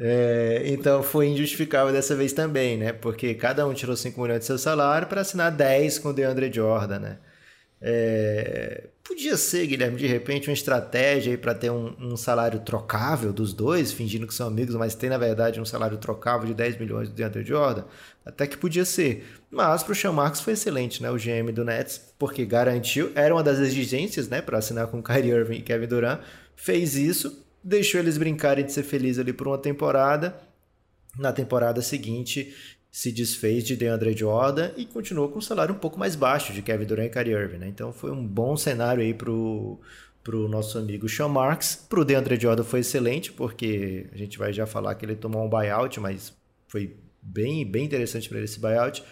É, 0.00 0.62
então 0.66 1.02
foi 1.02 1.26
injustificável 1.26 1.92
dessa 1.92 2.14
vez 2.14 2.32
também, 2.32 2.76
né? 2.76 2.92
Porque 2.92 3.34
cada 3.34 3.66
um 3.66 3.74
tirou 3.74 3.96
5 3.96 4.20
milhões 4.22 4.38
do 4.38 4.44
seu 4.44 4.56
salário 4.56 5.08
para 5.08 5.22
assinar 5.22 5.50
10 5.50 5.98
com 5.98 6.10
o 6.10 6.12
DeAndre 6.12 6.52
Jordan, 6.52 7.00
né? 7.00 7.18
É, 7.82 8.84
podia 9.28 9.36
ser, 9.36 9.66
Guilherme, 9.66 9.96
de 9.98 10.06
repente, 10.06 10.48
uma 10.48 10.54
estratégia 10.54 11.36
para 11.36 11.54
ter 11.54 11.70
um, 11.70 11.94
um, 12.00 12.16
salário 12.16 12.60
trocável 12.60 13.32
dos 13.32 13.52
dois, 13.52 13.92
fingindo 13.92 14.26
que 14.26 14.32
são 14.32 14.46
amigos, 14.46 14.74
mas 14.74 14.94
tem 14.94 15.10
na 15.10 15.18
verdade 15.18 15.60
um 15.60 15.64
salário 15.64 15.98
trocável 15.98 16.46
de 16.46 16.54
10 16.54 16.78
milhões 16.78 17.08
do 17.10 17.14
DeAndre 17.14 17.44
Jordan. 17.44 17.84
Até 18.24 18.46
que 18.46 18.56
podia 18.56 18.84
ser. 18.84 19.26
Mas 19.50 19.82
para 19.82 19.92
o 19.92 19.94
Sean 19.94 20.12
Marks 20.12 20.40
foi 20.40 20.54
excelente, 20.54 21.02
né? 21.02 21.10
O 21.10 21.16
GM 21.16 21.52
do 21.52 21.64
Nets, 21.64 22.00
porque 22.18 22.46
garantiu, 22.46 23.12
era 23.14 23.34
uma 23.34 23.42
das 23.42 23.58
exigências, 23.58 24.28
né? 24.28 24.40
Para 24.40 24.58
assinar 24.58 24.86
com 24.86 25.02
Kyrie 25.02 25.30
Irving 25.30 25.56
e 25.56 25.62
Kevin 25.62 25.86
Durant. 25.86 26.20
Fez 26.56 26.96
isso, 26.96 27.44
deixou 27.62 28.00
eles 28.00 28.16
brincarem 28.16 28.64
de 28.64 28.72
ser 28.72 28.82
felizes 28.82 29.18
ali 29.18 29.32
por 29.32 29.46
uma 29.46 29.58
temporada. 29.58 30.38
Na 31.18 31.32
temporada 31.32 31.82
seguinte, 31.82 32.54
se 32.90 33.12
desfez 33.12 33.64
de 33.64 33.76
DeAndre 33.76 34.16
Jordan 34.16 34.70
e 34.76 34.86
continuou 34.86 35.28
com 35.28 35.38
um 35.38 35.42
salário 35.42 35.74
um 35.74 35.78
pouco 35.78 35.98
mais 35.98 36.16
baixo 36.16 36.52
de 36.52 36.62
Kevin 36.62 36.86
Durant 36.86 37.06
e 37.06 37.10
Kyrie 37.10 37.34
Irving, 37.34 37.58
né? 37.58 37.68
Então 37.68 37.92
foi 37.92 38.10
um 38.10 38.26
bom 38.26 38.56
cenário 38.56 39.02
aí 39.02 39.14
pro 39.14 39.78
pro 40.28 40.46
nosso 40.46 40.76
amigo 40.76 41.08
Sean 41.08 41.28
Marks. 41.28 41.86
Pro 41.88 42.04
DeAndre 42.04 42.38
Jordan 42.38 42.62
foi 42.62 42.80
excelente, 42.80 43.32
porque 43.32 44.06
a 44.12 44.16
gente 44.16 44.36
vai 44.36 44.52
já 44.52 44.66
falar 44.66 44.94
que 44.94 45.06
ele 45.06 45.16
tomou 45.16 45.42
um 45.42 45.48
buyout, 45.48 45.98
mas 46.00 46.36
foi 46.66 46.96
bem, 47.22 47.64
bem 47.64 47.86
interessante 47.86 48.28
para 48.28 48.36
ele 48.36 48.44
esse 48.44 48.60
buyout. 48.60 49.02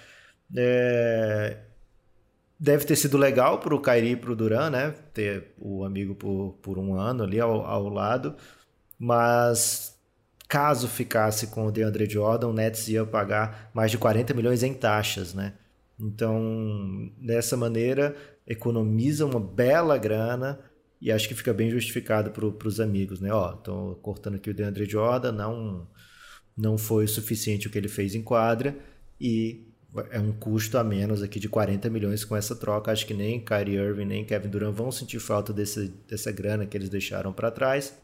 É... 0.55 1.57
Deve 2.61 2.85
ter 2.85 2.97
sido 2.97 3.17
legal 3.17 3.61
para 3.61 3.75
o 3.75 3.81
Kyrie 3.81 4.13
e 4.13 4.17
para 4.17 4.31
o 4.31 4.37
Duran, 4.37 4.69
né? 4.69 4.95
Ter 5.15 5.55
o 5.59 5.85
amigo 5.85 6.15
por, 6.15 6.59
por 6.61 6.79
um 6.79 6.95
ano 6.95 7.25
ali 7.25 7.41
ao, 7.41 7.65
ao 7.65 7.89
lado. 7.89 8.37
Mas 8.99 9.96
caso 10.49 10.89
ficasse 10.89 11.49
com 11.49 11.67
o 11.67 11.73
DeAndre 11.73 12.09
Jordan, 12.09 12.49
o 12.49 12.53
Nets 12.53 12.89
ia 12.89 13.05
pagar 13.05 13.71
mais 13.75 13.91
de 13.91 13.99
40 13.99 14.33
milhões 14.35 14.63
em 14.63 14.73
taxas, 14.73 15.35
né? 15.35 15.55
Então, 15.99 17.11
dessa 17.19 17.57
maneira, 17.57 18.15
economiza 18.47 19.25
uma 19.25 19.41
bela 19.41 19.97
grana 19.99 20.61
e 21.01 21.11
acho 21.11 21.29
que 21.29 21.35
fica 21.35 21.53
bem 21.53 21.71
justificado 21.71 22.31
para 22.31 22.69
os 22.69 22.81
amigos, 22.81 23.21
né? 23.21 23.33
Ó, 23.33 23.53
tô 23.53 23.97
cortando 24.03 24.37
aqui 24.37 24.51
o 24.51 24.55
DeAndre 24.55 24.85
Jordan, 24.85 25.33
não, 25.33 25.87
não 26.57 26.79
foi 26.79 27.05
o 27.05 27.09
suficiente 27.09 27.67
o 27.67 27.71
que 27.71 27.79
ele 27.79 27.89
fez 27.89 28.15
em 28.15 28.23
quadra 28.23 28.77
e 29.21 29.67
é 30.11 30.21
um 30.21 30.33
custo 30.33 30.77
a 30.79 30.85
menos 30.85 31.23
aqui 31.23 31.41
de 31.41 31.49
40 31.49 31.89
milhões 31.89 32.25
com 32.25 32.37
essa 32.37 32.55
troca. 32.55 32.93
Acho 32.93 33.07
que 33.07 33.15
nem 33.15 33.41
Kyrie 33.41 33.77
Irving 33.77 34.05
nem 34.05 34.25
Kevin 34.25 34.49
Durant 34.49 34.75
vão 34.75 34.93
sentir 34.93 35.19
falta 35.19 35.53
desse, 35.53 35.89
dessa 36.09 36.31
grana 36.31 36.67
que 36.67 36.77
eles 36.77 36.89
deixaram 36.89 37.33
para 37.33 37.51
trás. 37.51 37.97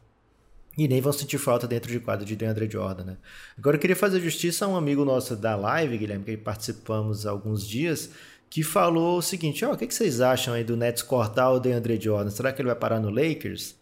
E 0.77 0.89
nem 0.89 1.01
vão 1.01 1.13
sentir 1.13 1.39
falta 1.39 1.67
dentro 1.67 1.91
de 1.91 2.01
quadro 2.01 2.25
de 2.25 2.35
DeAndre 2.35 2.71
Jordan, 2.71 3.05
né? 3.05 3.17
Agora 3.59 3.77
eu 3.77 3.81
queria 3.81 3.97
fazer 3.97 4.21
justiça 4.21 4.65
a 4.65 4.69
um 4.69 4.77
amigo 4.77 5.05
nosso 5.05 5.37
da 5.37 5.55
live, 5.55 5.99
Guilherme, 5.99 6.25
que 6.25 6.37
participamos 6.37 7.27
há 7.27 7.31
alguns 7.31 7.67
dias, 7.67 8.11
que 8.49 8.63
falou 8.63 9.19
o 9.19 9.23
seguinte: 9.23 9.65
ó, 9.65 9.71
oh, 9.71 9.75
o 9.75 9.77
que, 9.77 9.93
vocês 9.93 10.21
acham 10.21 10.55
aí 10.55 10.65
do 10.65 10.77
Nets 10.77 11.03
cortar 11.03 11.51
o 11.51 11.61
DeAndre 11.61 12.01
Jordan? 12.01 12.31
Será 12.31 12.53
que 12.53 12.63
ele 12.63 12.69
vai 12.69 12.77
parar 12.77 13.01
no 13.01 13.11
Lakers? 13.11 13.77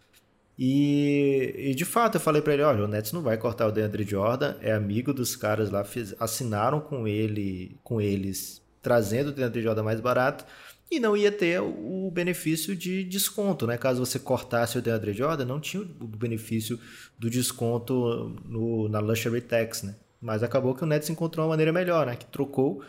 E, 0.59 1.54
e 1.56 1.75
de 1.75 1.85
fato 1.85 2.16
eu 2.16 2.20
falei 2.20 2.42
para 2.42 2.54
ele: 2.54 2.62
olha, 2.62 2.85
o 2.85 2.88
Nets 2.88 3.12
não 3.12 3.23
vai 3.23 3.37
cortar 3.38 3.68
o 3.68 3.73
DeAndre 3.73 4.02
Jordan, 4.04 4.56
é 4.61 4.73
amigo 4.73 5.14
dos 5.14 5.37
caras 5.37 5.70
lá, 5.70 5.85
fiz, 5.85 6.14
assinaram 6.18 6.80
com 6.80 7.06
ele, 7.06 7.78
com 7.85 8.00
eles, 8.00 8.61
trazendo 8.82 9.28
o 9.28 9.32
DeAndre 9.32 9.62
Jordan 9.62 9.85
mais 9.85 10.00
barato 10.00 10.44
e 10.90 10.99
não 10.99 11.16
ia 11.16 11.30
ter 11.30 11.61
o 11.61 12.11
benefício 12.12 12.75
de 12.75 13.04
desconto, 13.04 13.66
né? 13.66 13.78
Caso 13.78 14.04
você 14.04 14.18
cortasse 14.18 14.76
o 14.76 14.82
DeAndre 14.82 15.12
Jordan, 15.12 15.44
não 15.44 15.61
tinha 15.61 15.82
o 15.82 16.06
benefício 16.06 16.80
do 17.18 17.30
desconto 17.30 18.37
no, 18.44 18.88
na 18.88 18.99
Luxury 18.99 19.40
Tax, 19.40 19.82
né? 19.82 19.94
Mas 20.20 20.42
acabou 20.42 20.75
que 20.75 20.82
o 20.82 20.87
Nets 20.87 21.09
encontrou 21.09 21.47
uma 21.47 21.50
maneira 21.50 21.73
melhor, 21.73 22.06
né? 22.06 22.16
Que 22.16 22.26
trocou 22.26 22.82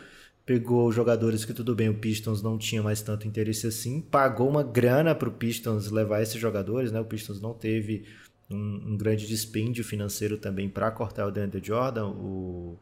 pegou 0.44 0.90
jogadores 0.90 1.44
que 1.44 1.52
tudo 1.52 1.74
bem, 1.74 1.88
o 1.88 1.94
Pistons 1.94 2.42
não 2.42 2.58
tinha 2.58 2.82
mais 2.82 3.00
tanto 3.00 3.28
interesse 3.28 3.66
assim, 3.66 4.00
pagou 4.00 4.48
uma 4.48 4.62
grana 4.62 5.14
para 5.14 5.28
o 5.28 5.32
Pistons 5.32 5.90
levar 5.90 6.20
esses 6.20 6.40
jogadores, 6.40 6.90
né? 6.90 7.00
O 7.00 7.04
Pistons 7.04 7.40
não 7.40 7.54
teve 7.54 8.04
um, 8.50 8.92
um 8.92 8.96
grande 8.96 9.26
dispêndio 9.26 9.84
financeiro 9.84 10.36
também 10.36 10.68
para 10.68 10.90
cortar 10.90 11.26
o 11.26 11.30
DeAndre 11.30 11.64
Jordan. 11.64 12.08
O, 12.08 12.78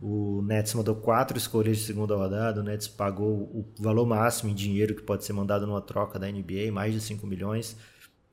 o 0.00 0.42
Nets 0.42 0.74
mandou 0.74 0.94
quatro 0.94 1.36
escolhas 1.36 1.78
de 1.78 1.84
segunda 1.84 2.16
rodada, 2.16 2.60
o 2.60 2.64
Nets 2.64 2.86
pagou 2.86 3.28
o 3.28 3.66
valor 3.78 4.06
máximo 4.06 4.50
em 4.50 4.54
dinheiro 4.54 4.94
que 4.94 5.02
pode 5.02 5.24
ser 5.24 5.32
mandado 5.32 5.66
numa 5.66 5.80
troca 5.80 6.18
da 6.18 6.30
NBA, 6.30 6.70
mais 6.72 6.94
de 6.94 7.00
5 7.00 7.26
milhões, 7.26 7.76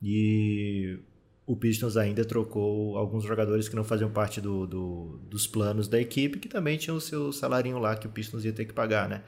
e 0.00 0.98
o 1.46 1.56
Pistons 1.56 1.96
ainda 1.96 2.24
trocou 2.24 2.96
alguns 2.96 3.24
jogadores 3.24 3.68
que 3.68 3.76
não 3.76 3.84
faziam 3.84 4.10
parte 4.10 4.40
do, 4.40 4.66
do, 4.66 5.20
dos 5.28 5.46
planos 5.46 5.88
da 5.88 6.00
equipe, 6.00 6.38
que 6.38 6.48
também 6.48 6.76
tinham 6.76 6.96
o 6.96 7.00
seu 7.00 7.32
salarinho 7.32 7.78
lá 7.78 7.96
que 7.96 8.06
o 8.06 8.10
Pistons 8.10 8.44
ia 8.44 8.52
ter 8.52 8.64
que 8.64 8.72
pagar, 8.72 9.08
né? 9.08 9.22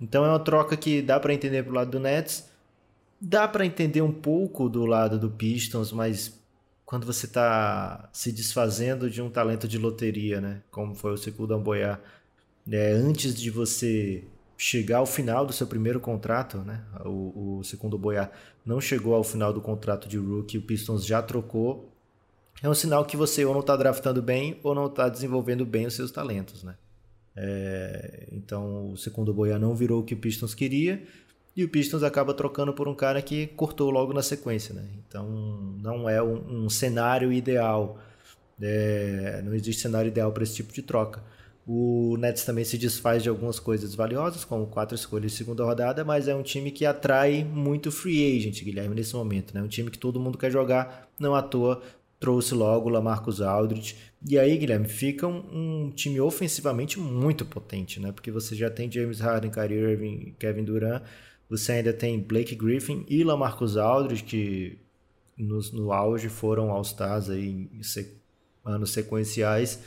Então 0.00 0.24
é 0.24 0.28
uma 0.28 0.40
troca 0.40 0.76
que 0.76 1.00
dá 1.00 1.20
para 1.20 1.32
entender 1.32 1.62
pro 1.62 1.74
lado 1.74 1.90
do 1.90 2.00
Nets, 2.00 2.50
dá 3.20 3.46
para 3.46 3.64
entender 3.64 4.02
um 4.02 4.12
pouco 4.12 4.68
do 4.68 4.84
lado 4.84 5.18
do 5.18 5.30
Pistons, 5.30 5.92
mas 5.92 6.41
quando 6.84 7.06
você 7.06 7.26
está 7.26 8.08
se 8.12 8.32
desfazendo 8.32 9.08
de 9.08 9.22
um 9.22 9.30
talento 9.30 9.66
de 9.66 9.78
loteria, 9.78 10.40
né? 10.40 10.62
Como 10.70 10.94
foi 10.94 11.12
o 11.12 11.16
Sekou 11.16 11.46
Damboyá, 11.46 11.98
é, 12.70 12.92
antes 12.92 13.34
de 13.34 13.50
você 13.50 14.24
chegar 14.62 14.98
ao 14.98 15.06
final 15.06 15.44
do 15.44 15.52
seu 15.52 15.66
primeiro 15.66 15.98
contrato, 15.98 16.58
né? 16.58 16.84
O, 17.04 17.58
o 17.58 17.64
segundo 17.64 17.98
Boiá 17.98 18.30
não 18.64 18.80
chegou 18.80 19.12
ao 19.12 19.24
final 19.24 19.52
do 19.52 19.60
contrato 19.60 20.08
de 20.08 20.16
rookie, 20.16 20.58
o 20.58 20.62
Pistons 20.62 21.04
já 21.04 21.20
trocou. 21.20 21.90
É 22.62 22.68
um 22.68 22.74
sinal 22.74 23.04
que 23.04 23.16
você 23.16 23.44
ou 23.44 23.52
não 23.52 23.60
está 23.60 23.76
draftando 23.76 24.22
bem 24.22 24.60
ou 24.62 24.72
não 24.72 24.86
está 24.86 25.08
desenvolvendo 25.08 25.66
bem 25.66 25.86
os 25.86 25.94
seus 25.94 26.12
talentos, 26.12 26.62
né? 26.62 26.76
É, 27.34 28.28
então 28.30 28.92
o 28.92 28.96
segundo 28.96 29.34
Boiá 29.34 29.58
não 29.58 29.74
virou 29.74 30.02
o 30.02 30.04
que 30.04 30.14
o 30.14 30.18
Pistons 30.18 30.54
queria 30.54 31.02
e 31.56 31.64
o 31.64 31.68
Pistons 31.68 32.02
acaba 32.02 32.32
trocando 32.32 32.72
por 32.72 32.88
um 32.88 32.94
cara 32.94 33.20
que 33.20 33.46
cortou 33.48 33.90
logo 33.90 34.12
na 34.12 34.22
sequência, 34.22 34.74
né? 34.74 34.84
Então 35.06 35.28
não 35.82 36.08
é 36.08 36.22
um, 36.22 36.64
um 36.64 36.70
cenário 36.70 37.32
ideal. 37.32 37.98
É, 38.60 39.42
não 39.44 39.54
existe 39.54 39.82
cenário 39.82 40.08
ideal 40.08 40.32
para 40.32 40.42
esse 40.42 40.54
tipo 40.54 40.72
de 40.72 40.82
troca. 40.82 41.22
O 41.66 42.16
Nets 42.18 42.44
também 42.44 42.64
se 42.64 42.76
desfaz 42.76 43.22
de 43.22 43.28
algumas 43.28 43.60
coisas 43.60 43.94
valiosas, 43.94 44.44
como 44.44 44.66
quatro 44.66 44.96
escolhas 44.96 45.30
de 45.30 45.38
segunda 45.38 45.64
rodada, 45.64 46.04
mas 46.04 46.26
é 46.26 46.34
um 46.34 46.42
time 46.42 46.72
que 46.72 46.84
atrai 46.84 47.44
muito 47.44 47.92
free 47.92 48.36
agent, 48.36 48.64
Guilherme, 48.64 48.96
nesse 48.96 49.14
momento. 49.14 49.54
Né? 49.54 49.62
Um 49.62 49.68
time 49.68 49.90
que 49.90 49.98
todo 49.98 50.18
mundo 50.18 50.36
quer 50.36 50.50
jogar, 50.50 51.08
não 51.20 51.34
à 51.34 51.42
toa 51.42 51.80
trouxe 52.18 52.54
logo 52.54 52.88
o 52.88 52.92
Lamarcus 52.92 53.40
Aldridge. 53.40 53.96
E 54.28 54.38
aí, 54.38 54.56
Guilherme, 54.56 54.88
fica 54.88 55.26
um, 55.26 55.86
um, 55.86 55.90
time 55.90 56.20
ofensivamente 56.20 56.98
muito 56.98 57.44
potente, 57.44 57.98
né? 57.98 58.12
Porque 58.12 58.30
você 58.30 58.54
já 58.54 58.70
tem 58.70 58.90
James 58.90 59.18
Harden, 59.18 59.50
Kyrie 59.50 59.78
Irving, 59.78 60.34
Kevin 60.38 60.62
Durant, 60.62 61.02
você 61.52 61.72
ainda 61.72 61.92
tem 61.92 62.18
Blake 62.18 62.54
Griffin 62.54 63.04
e 63.06 63.22
Lamarcus 63.22 63.76
Aldridge, 63.76 64.24
que 64.24 64.78
no, 65.36 65.60
no 65.72 65.92
auge 65.92 66.30
foram 66.30 66.70
All-Stars 66.70 67.28
aí 67.28 67.46
em 67.46 67.70
anos 68.64 68.90
sequenciais 68.92 69.80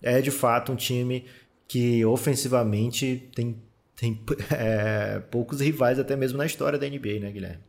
é 0.00 0.22
de 0.22 0.30
fato 0.30 0.72
um 0.72 0.76
time 0.76 1.26
que 1.68 2.02
ofensivamente 2.06 3.30
tem, 3.34 3.62
tem 3.94 4.18
é, 4.50 5.18
poucos 5.30 5.60
rivais 5.60 5.98
até 5.98 6.16
mesmo 6.16 6.38
na 6.38 6.46
história 6.46 6.78
da 6.78 6.88
NBA, 6.88 7.20
né, 7.20 7.30
Guilherme? 7.30 7.62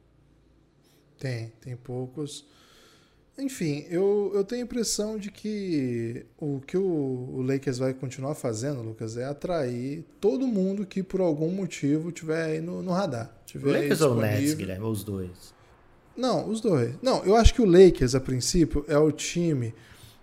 Tem, 1.20 1.52
tem 1.60 1.76
poucos. 1.76 2.48
Enfim, 3.38 3.86
eu, 3.90 4.32
eu 4.36 4.44
tenho 4.44 4.62
a 4.62 4.66
impressão 4.66 5.18
de 5.18 5.32
que 5.32 6.26
o 6.38 6.60
que 6.60 6.78
o, 6.78 7.42
Lakers 7.42 7.80
vai 7.80 7.94
continuar 7.94 8.36
fazendo, 8.36 8.82
Lucas, 8.82 9.18
é 9.18 9.26
atrair 9.26 10.06
todo 10.22 10.46
mundo 10.46 10.86
que 10.86 11.02
por 11.02 11.20
algum 11.20 11.50
motivo 11.50 12.12
tiver 12.12 12.44
aí 12.44 12.62
no, 12.62 12.84
no 12.84 12.92
radar. 12.92 13.36
Tiver 13.46 13.82
Lakers 13.82 14.02
ou 14.02 14.16
Nets, 14.16 14.54
Guilherme? 14.54 14.86
Ou 14.86 14.92
os 14.92 15.04
dois? 15.04 15.54
Não, 16.16 16.48
os 16.48 16.62
dois. 16.62 16.94
Não, 17.02 17.24
eu 17.26 17.36
acho 17.36 17.56
que 17.56 17.62
o 17.62 17.66
Lakers, 17.66 18.14
a 18.14 18.20
princípio, 18.20 18.86
é 18.88 18.98
o 18.98 19.12
time 19.12 19.74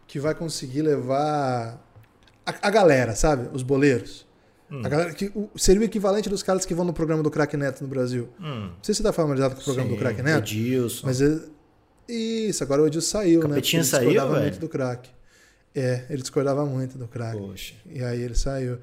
que 0.06 0.20
vai 0.20 0.34
conseguir 0.34 0.82
levar 0.82 1.84
a, 2.46 2.68
a 2.68 2.70
galera, 2.70 3.16
sabe? 3.16 3.48
Os 3.52 3.64
boleiros. 3.64 4.24
Hum. 4.70 4.82
A 4.84 4.88
galera 4.88 5.12
que 5.12 5.32
o, 5.34 5.50
seria 5.56 5.80
o 5.80 5.84
equivalente 5.84 6.28
dos 6.28 6.44
caras 6.44 6.64
que 6.64 6.72
vão 6.74 6.84
no 6.84 6.92
programa 6.92 7.24
do 7.24 7.30
Crack 7.30 7.56
Neto 7.56 7.82
no 7.82 7.88
Brasil. 7.88 8.28
Hum. 8.38 8.68
Não 8.68 8.84
sei 8.84 8.94
se 8.94 8.98
você 8.98 9.02
tá 9.02 9.12
familiarizado 9.12 9.56
com 9.56 9.60
o 9.60 9.64
programa 9.64 9.90
Sim, 9.90 9.96
do 9.96 10.00
Crack 10.00 10.22
Neto. 10.22 10.38
Edilson. 10.38 11.06
Mas 11.06 11.20
ele, 11.20 11.42
isso, 12.12 12.62
agora 12.62 12.82
o 12.82 12.86
Edilson 12.86 13.18
saiu, 13.18 13.40
né? 13.40 13.48
Capetinho 13.48 13.82
né? 13.82 13.88
Ele 13.88 13.90
saiu, 13.90 14.28
velho? 14.28 14.42
muito 14.42 14.58
do 14.58 14.68
Crack. 14.68 15.10
É, 15.74 16.04
ele 16.10 16.20
discordava 16.20 16.66
muito 16.66 16.98
do 16.98 17.06
Crack. 17.06 17.38
Poxa. 17.38 17.74
E 17.88 18.02
aí 18.02 18.20
ele 18.20 18.34
saiu. 18.34 18.78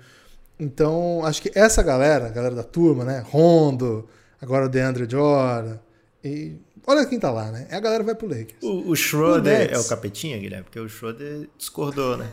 Então, 0.59 1.23
acho 1.23 1.41
que 1.41 1.51
essa 1.53 1.83
galera, 1.83 2.27
a 2.27 2.29
galera 2.29 2.55
da 2.55 2.63
turma, 2.63 3.03
né? 3.03 3.23
Rondo, 3.25 4.07
agora 4.41 4.65
o 4.65 4.69
DeAndre 4.69 5.07
Jordan. 5.09 5.77
E 6.23 6.55
olha 6.85 7.05
quem 7.05 7.19
tá 7.19 7.29
lá, 7.29 7.51
né? 7.51 7.67
É 7.69 7.75
a 7.75 7.79
galera 7.79 8.03
vai 8.03 8.15
pro 8.15 8.27
Lakers. 8.27 8.61
O, 8.63 8.89
o 8.89 8.95
Schroeder 8.95 9.69
o 9.69 9.75
é 9.75 9.79
o 9.79 9.83
capetinha, 9.83 10.37
Guilherme? 10.37 10.63
Porque 10.63 10.79
o 10.79 10.89
Schroeder 10.89 11.47
discordou, 11.57 12.17
né? 12.17 12.31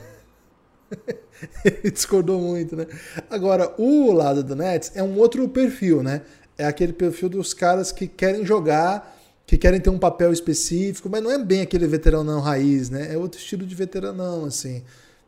Ele 1.64 1.90
discordou 1.90 2.40
muito, 2.40 2.76
né? 2.76 2.86
Agora, 3.28 3.74
o 3.76 4.12
lado 4.12 4.42
do 4.42 4.56
Nets 4.56 4.92
é 4.94 5.02
um 5.02 5.18
outro 5.18 5.46
perfil, 5.48 6.02
né? 6.02 6.22
É 6.56 6.64
aquele 6.64 6.92
perfil 6.92 7.28
dos 7.28 7.52
caras 7.52 7.90
que 7.90 8.06
querem 8.06 8.46
jogar, 8.46 9.16
que 9.46 9.58
querem 9.58 9.80
ter 9.80 9.90
um 9.90 9.98
papel 9.98 10.32
específico, 10.32 11.08
mas 11.08 11.22
não 11.22 11.30
é 11.30 11.38
bem 11.38 11.60
aquele 11.60 11.86
veteranão 11.86 12.40
raiz, 12.40 12.90
né? 12.90 13.12
É 13.12 13.18
outro 13.18 13.38
estilo 13.38 13.66
de 13.66 13.74
veteranão, 13.74 14.44
assim. 14.44 14.82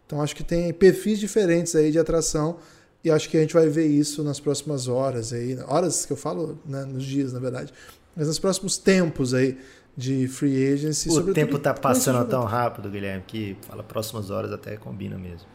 Então 0.07 0.23
acho 0.23 0.35
que 0.35 0.45
tem 0.45 0.73
perfis 0.73 1.19
diferentes 1.19 1.75
aí 1.75 1.91
de 1.91 1.99
atração 1.99 2.59
e 3.03 3.11
acho 3.11 3.29
que 3.29 3.37
a 3.37 3.41
gente 3.41 3.55
vai 3.55 3.69
ver 3.69 3.87
isso 3.87 4.23
nas 4.25 4.41
próximas 4.41 4.89
horas 4.89 5.33
aí, 5.33 5.59
horas 5.67 6.07
que 6.07 6.13
eu 6.13 6.17
falo, 6.17 6.59
né, 6.65 6.85
nos 6.85 7.05
dias, 7.05 7.33
na 7.33 7.39
verdade, 7.39 7.73
mas 8.17 8.27
nos 8.27 8.39
próximos 8.39 8.79
tempos 8.79 9.35
aí 9.35 9.59
de 9.97 10.29
free 10.29 10.73
agency. 10.73 11.09
O 11.09 11.33
tempo 11.33 11.59
tá 11.59 11.73
passando 11.73 12.27
tão 12.29 12.45
rápido, 12.45 12.91
Guilherme, 12.91 13.25
que 13.27 13.57
fala 13.63 13.83
próximas 13.83 14.31
horas 14.31 14.53
até 14.53 14.77
combina 14.77 15.17
mesmo. 15.17 15.47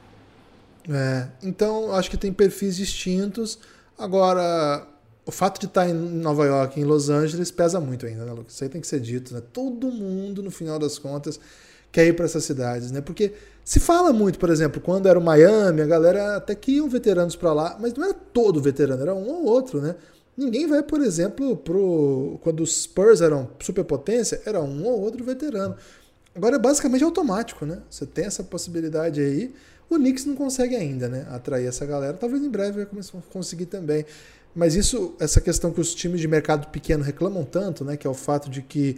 É, 0.89 1.27
então, 1.43 1.93
acho 1.93 2.09
que 2.09 2.17
tem 2.17 2.33
perfis 2.33 2.75
distintos. 2.75 3.59
Agora, 3.97 4.87
o 5.25 5.31
fato 5.31 5.59
de 5.59 5.67
estar 5.67 5.87
em 5.87 5.93
Nova 5.93 6.45
York, 6.45 6.79
em 6.79 6.83
Los 6.83 7.09
Angeles, 7.09 7.51
pesa 7.51 7.79
muito 7.79 8.05
ainda, 8.05 8.25
né, 8.25 8.31
Lucas? 8.31 8.53
Isso 8.53 8.63
aí 8.63 8.69
tem 8.69 8.81
que 8.81 8.87
ser 8.87 8.99
dito, 8.99 9.33
né? 9.33 9.41
Todo 9.53 9.91
mundo, 9.91 10.41
no 10.41 10.49
final 10.49 10.79
das 10.79 10.97
contas, 10.97 11.39
quer 11.91 12.07
ir 12.07 12.15
para 12.15 12.25
essas 12.25 12.43
cidades, 12.43 12.91
né? 12.91 13.01
Porque 13.01 13.33
se 13.63 13.79
fala 13.79 14.11
muito, 14.11 14.39
por 14.39 14.49
exemplo, 14.49 14.81
quando 14.81 15.07
era 15.07 15.19
o 15.19 15.21
Miami, 15.21 15.81
a 15.81 15.85
galera 15.85 16.37
até 16.37 16.55
que 16.55 16.73
iam 16.73 16.89
veteranos 16.89 17.35
para 17.35 17.53
lá, 17.53 17.77
mas 17.79 17.93
não 17.93 18.03
era 18.03 18.13
todo 18.13 18.61
veterano, 18.61 19.01
era 19.01 19.13
um 19.13 19.27
ou 19.29 19.45
outro, 19.45 19.79
né? 19.79 19.95
Ninguém 20.35 20.65
vai, 20.65 20.81
por 20.81 21.01
exemplo, 21.01 21.57
pro 21.57 22.39
quando 22.41 22.63
os 22.63 22.83
Spurs 22.83 23.21
eram 23.21 23.49
superpotência, 23.59 24.41
era 24.45 24.61
um 24.61 24.85
ou 24.85 25.01
outro 25.01 25.23
veterano. 25.23 25.75
Agora 26.33 26.55
é 26.55 26.59
basicamente 26.59 27.03
automático, 27.03 27.65
né? 27.65 27.79
Você 27.89 28.05
tem 28.05 28.25
essa 28.25 28.43
possibilidade 28.43 29.21
aí. 29.21 29.53
O 29.89 29.95
Knicks 29.95 30.25
não 30.25 30.35
consegue 30.35 30.75
ainda, 30.75 31.09
né? 31.09 31.27
Atrair 31.29 31.67
essa 31.67 31.85
galera. 31.85 32.13
Talvez 32.13 32.41
em 32.41 32.49
breve 32.49 32.85
vai 32.85 33.03
conseguir 33.29 33.65
também. 33.65 34.05
Mas 34.53 34.75
isso, 34.75 35.15
essa 35.19 35.39
questão 35.39 35.71
que 35.71 35.79
os 35.79 35.95
times 35.95 36.19
de 36.19 36.27
mercado 36.27 36.67
pequeno 36.67 37.03
reclamam 37.03 37.43
tanto, 37.43 37.85
né? 37.85 37.95
Que 37.95 38.05
é 38.05 38.09
o 38.09 38.13
fato 38.13 38.49
de 38.49 38.61
que 38.61 38.97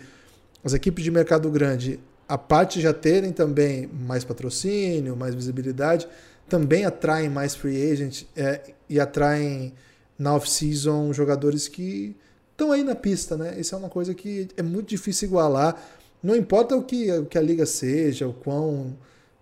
as 0.64 0.74
equipes 0.74 1.04
de 1.04 1.12
mercado 1.12 1.50
grande, 1.52 2.00
a 2.28 2.38
parte 2.38 2.82
já 2.82 2.94
terem 2.94 3.32
também 3.32 3.88
mais 3.88 4.24
patrocínio, 4.24 5.16
mais 5.16 5.36
visibilidade, 5.36 6.08
também 6.48 6.86
atraem 6.86 7.30
mais 7.30 7.56
free 7.56 7.92
agent 7.92 8.24
é, 8.36 8.74
e 8.90 9.00
atraem 9.00 9.74
na 10.18 10.36
off-season 10.36 11.12
jogadores 11.14 11.68
que 11.68 12.16
estão 12.52 12.72
aí 12.72 12.84
na 12.84 12.96
pista, 12.96 13.36
né? 13.36 13.60
Isso 13.60 13.76
é 13.76 13.78
uma 13.78 13.90
coisa 13.90 14.14
que 14.14 14.48
é 14.56 14.64
muito 14.64 14.88
difícil 14.90 15.28
igualar. 15.28 15.76
Não 16.22 16.36
importa 16.36 16.76
o 16.76 16.84
que, 16.84 17.12
o 17.12 17.26
que 17.26 17.38
a 17.38 17.42
liga 17.42 17.66
seja, 17.66 18.28
o 18.28 18.34
quão 18.34 18.96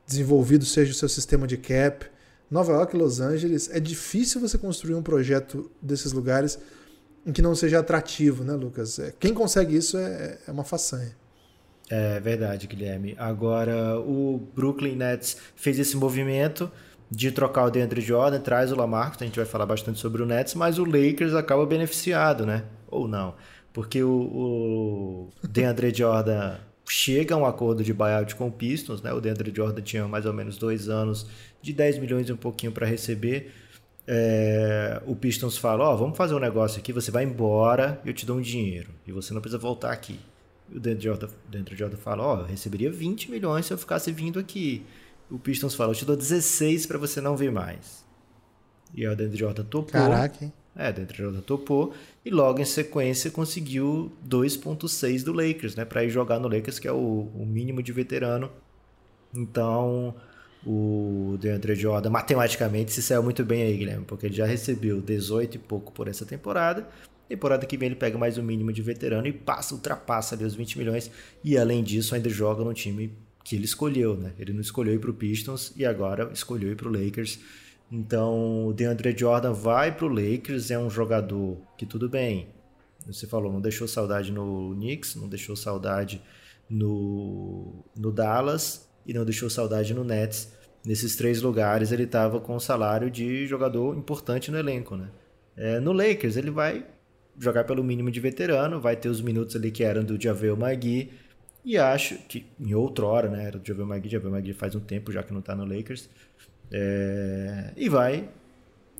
desenvolvido 0.06 0.66
seja 0.66 0.92
o 0.92 0.96
seu 0.96 1.08
sistema 1.08 1.48
de 1.48 1.58
cap. 1.58 2.06
Nova 2.52 2.74
York 2.74 2.94
e 2.94 3.00
Los 3.00 3.22
Angeles, 3.22 3.70
é 3.72 3.80
difícil 3.80 4.42
você 4.42 4.58
construir 4.58 4.94
um 4.94 5.02
projeto 5.02 5.72
desses 5.82 6.12
lugares 6.12 6.60
em 7.26 7.32
que 7.32 7.42
não 7.42 7.56
seja 7.56 7.80
atrativo, 7.80 8.44
né, 8.44 8.54
Lucas? 8.54 9.00
É, 9.00 9.14
quem 9.18 9.34
consegue 9.34 9.78
isso 9.78 9.98
é, 9.98 10.38
é 10.46 10.52
uma 10.52 10.66
façanha. 10.66 11.16
É 11.90 12.20
verdade, 12.20 12.68
Guilherme. 12.68 13.16
Agora, 13.18 13.98
o 14.00 14.42
Brooklyn 14.54 14.96
Nets 14.96 15.38
fez 15.56 15.80
esse 15.80 15.96
movimento 15.96 16.70
de 17.10 17.32
trocar 17.32 17.66
o 17.66 17.70
DeAndre 17.70 18.02
Jordan, 18.02 18.40
traz 18.40 18.72
o 18.72 18.76
Lamarcus, 18.76 19.22
a 19.22 19.26
gente 19.26 19.36
vai 19.36 19.46
falar 19.46 19.66
bastante 19.66 20.00
sobre 20.00 20.22
o 20.22 20.26
Nets, 20.26 20.54
mas 20.54 20.78
o 20.78 20.86
Lakers 20.86 21.34
acaba 21.34 21.66
beneficiado, 21.66 22.46
né? 22.46 22.64
Ou 22.90 23.08
não, 23.08 23.36
porque 23.74 24.02
o, 24.04 24.10
o 24.10 25.30
DeAndre 25.48 25.92
Jordan 25.96 26.58
chega 26.88 27.36
a 27.36 27.38
um 27.38 27.46
acordo 27.46 27.84
de 27.84 27.94
buyout 27.94 28.36
com 28.36 28.48
o 28.48 28.52
Pistons, 28.52 29.02
né? 29.02 29.14
O 29.14 29.22
DeAndre 29.22 29.52
Jordan 29.56 29.82
tinha 29.82 30.08
mais 30.08 30.26
ou 30.26 30.34
menos 30.34 30.58
dois 30.58 30.90
anos 30.90 31.28
de 31.62 31.74
10 31.74 32.00
milhões 32.00 32.30
e 32.30 32.34
um 32.34 32.38
pouquinho 32.38 32.72
para 32.72 32.86
receber. 32.86 33.54
É, 34.08 35.02
o 35.06 35.16
Pistons 35.16 35.58
fala, 35.58 35.86
ó, 35.86 35.94
oh, 35.94 35.98
vamos 35.98 36.18
fazer 36.18 36.34
um 36.34 36.40
negócio 36.40 36.80
aqui, 36.80 36.92
você 36.92 37.12
vai 37.12 37.24
embora, 37.24 38.02
eu 38.04 38.14
te 38.14 38.26
dou 38.26 38.38
um 38.38 38.42
dinheiro, 38.42 38.90
e 39.08 39.12
você 39.12 39.34
não 39.34 39.40
precisa 39.40 39.60
voltar 39.60 39.92
aqui. 39.92 40.20
O 40.70 40.80
Jordan, 41.00 41.28
DeAndre 41.50 41.76
Jordan 41.76 41.98
fala, 41.98 42.24
ó, 42.24 42.36
oh, 42.36 42.40
eu 42.40 42.46
receberia 42.46 42.92
20 42.92 43.30
milhões 43.30 43.66
se 43.66 43.74
eu 43.74 43.78
ficasse 43.78 44.12
vindo 44.12 44.40
aqui 44.40 44.84
o 45.32 45.40
Pistons 45.40 45.74
fala: 45.74 45.92
eu 45.92 45.96
te 45.96 46.06
dou 46.06 46.16
16 46.16 46.86
para 46.86 46.98
você 46.98 47.22
não 47.22 47.38
vir 47.38 47.52
mais. 47.52 48.06
E 48.94 49.08
o 49.08 49.16
DeAndre 49.16 49.38
Jordan 49.38 49.64
topou. 49.64 49.92
Caraca, 49.92 50.44
hein? 50.44 50.54
É, 50.76 50.90
o 50.90 50.94
DeAndre 50.94 51.18
Jordan 51.18 51.40
topou. 51.40 51.94
E 52.26 52.30
logo 52.30 52.60
em 52.60 52.66
sequência 52.66 53.32
conseguiu 53.32 54.12
2.6 54.28 55.24
do 55.24 55.32
Lakers, 55.32 55.76
né? 55.76 55.86
Pra 55.86 56.04
ir 56.04 56.10
jogar 56.10 56.38
no 56.40 56.50
Lakers, 56.50 56.78
que 56.78 56.88
é 56.88 56.92
o, 56.92 57.32
o 57.34 57.46
mínimo 57.46 57.82
de 57.82 57.94
veterano. 57.94 58.52
Então, 59.34 60.14
o 60.66 61.38
DeAndre 61.40 61.76
Jordan 61.76 62.10
matematicamente 62.10 62.92
se 62.92 63.02
saiu 63.02 63.24
muito 63.24 63.44
bem 63.44 63.64
aí, 63.64 63.78
Guilherme, 63.78 64.06
porque 64.06 64.28
ele 64.28 64.36
já 64.36 64.46
recebeu 64.46 65.02
18 65.02 65.56
e 65.56 65.60
pouco 65.60 65.92
por 65.92 66.08
essa 66.08 66.26
temporada. 66.26 66.88
Temporada 67.28 67.66
que 67.66 67.78
vem 67.78 67.88
ele 67.88 67.96
pega 67.96 68.18
mais 68.18 68.38
o 68.38 68.42
um 68.42 68.44
mínimo 68.44 68.72
de 68.72 68.82
veterano 68.82 69.26
e 69.26 69.34
passa, 69.34 69.74
ultrapassa 69.74 70.36
ali 70.36 70.44
os 70.44 70.54
20 70.54 70.78
milhões. 70.78 71.10
E 71.44 71.58
além 71.58 71.84
disso, 71.84 72.14
ainda 72.14 72.30
joga 72.30 72.64
no 72.64 72.74
time 72.74 73.12
que 73.44 73.56
ele 73.56 73.66
escolheu, 73.66 74.16
né? 74.16 74.34
Ele 74.38 74.54
não 74.54 74.62
escolheu 74.62 74.94
ir 74.94 75.00
para 75.00 75.10
o 75.10 75.14
Pistons 75.14 75.74
e 75.76 75.86
agora 75.86 76.30
escolheu 76.34 76.72
ir 76.72 76.76
para 76.76 76.90
o 76.90 76.92
Lakers. 76.92 77.40
Então, 77.92 78.68
o 78.68 78.74
DeAndre 78.74 79.18
Jordan 79.18 79.54
vai 79.54 79.96
para 79.96 80.06
o 80.06 80.10
Lakers, 80.10 80.70
é 80.70 80.78
um 80.78 80.90
jogador 80.90 81.58
que 81.78 81.86
tudo 81.86 82.08
bem. 82.08 82.50
Você 83.08 83.26
falou, 83.26 83.52
não 83.52 83.60
deixou 83.60 83.88
saudade 83.88 84.32
no 84.32 84.76
Knicks, 84.76 85.16
não 85.16 85.28
deixou 85.28 85.56
saudade 85.56 86.22
no, 86.70 87.84
no 87.98 88.12
Dallas 88.12 88.91
e 89.06 89.14
não 89.14 89.26
deixou 89.26 89.50
saudade 89.50 89.94
no 89.94 90.04
Nets. 90.04 90.52
Nesses 90.86 91.16
três 91.16 91.42
lugares 91.42 91.92
ele 91.92 92.04
estava 92.04 92.40
com 92.40 92.56
o 92.56 92.60
salário 92.60 93.10
de 93.10 93.46
jogador 93.46 93.96
importante 93.96 94.50
no 94.50 94.58
elenco, 94.58 94.96
né? 94.96 95.10
É, 95.56 95.80
no 95.80 95.92
Lakers 95.92 96.38
ele 96.38 96.50
vai 96.50 96.86
jogar 97.38 97.64
pelo 97.64 97.84
mínimo 97.84 98.10
de 98.10 98.20
veterano, 98.20 98.80
vai 98.80 98.96
ter 98.96 99.10
os 99.10 99.22
minutos 99.22 99.56
ali 99.56 99.72
que 99.72 99.84
eram 99.84 100.04
do 100.04 100.22
Javel 100.22 100.56
Magui, 100.56 101.12
e 101.64 101.78
acho 101.78 102.18
que 102.28 102.46
em 102.60 102.74
outra 102.74 103.06
hora, 103.06 103.30
né, 103.30 103.46
era 103.46 103.60
do 103.60 103.68
Javel 103.68 103.86
Magui, 103.86 104.10
Javel 104.10 104.32
Magui 104.32 104.54
faz 104.54 104.76
um 104.76 104.80
tempo 104.80 105.12
já 105.12 105.22
que 105.22 105.32
não 105.32 105.40
está 105.40 105.56
no 105.56 105.66
Lakers, 105.66 106.10
é, 106.72 107.72
e 107.76 107.90
vai 107.90 108.30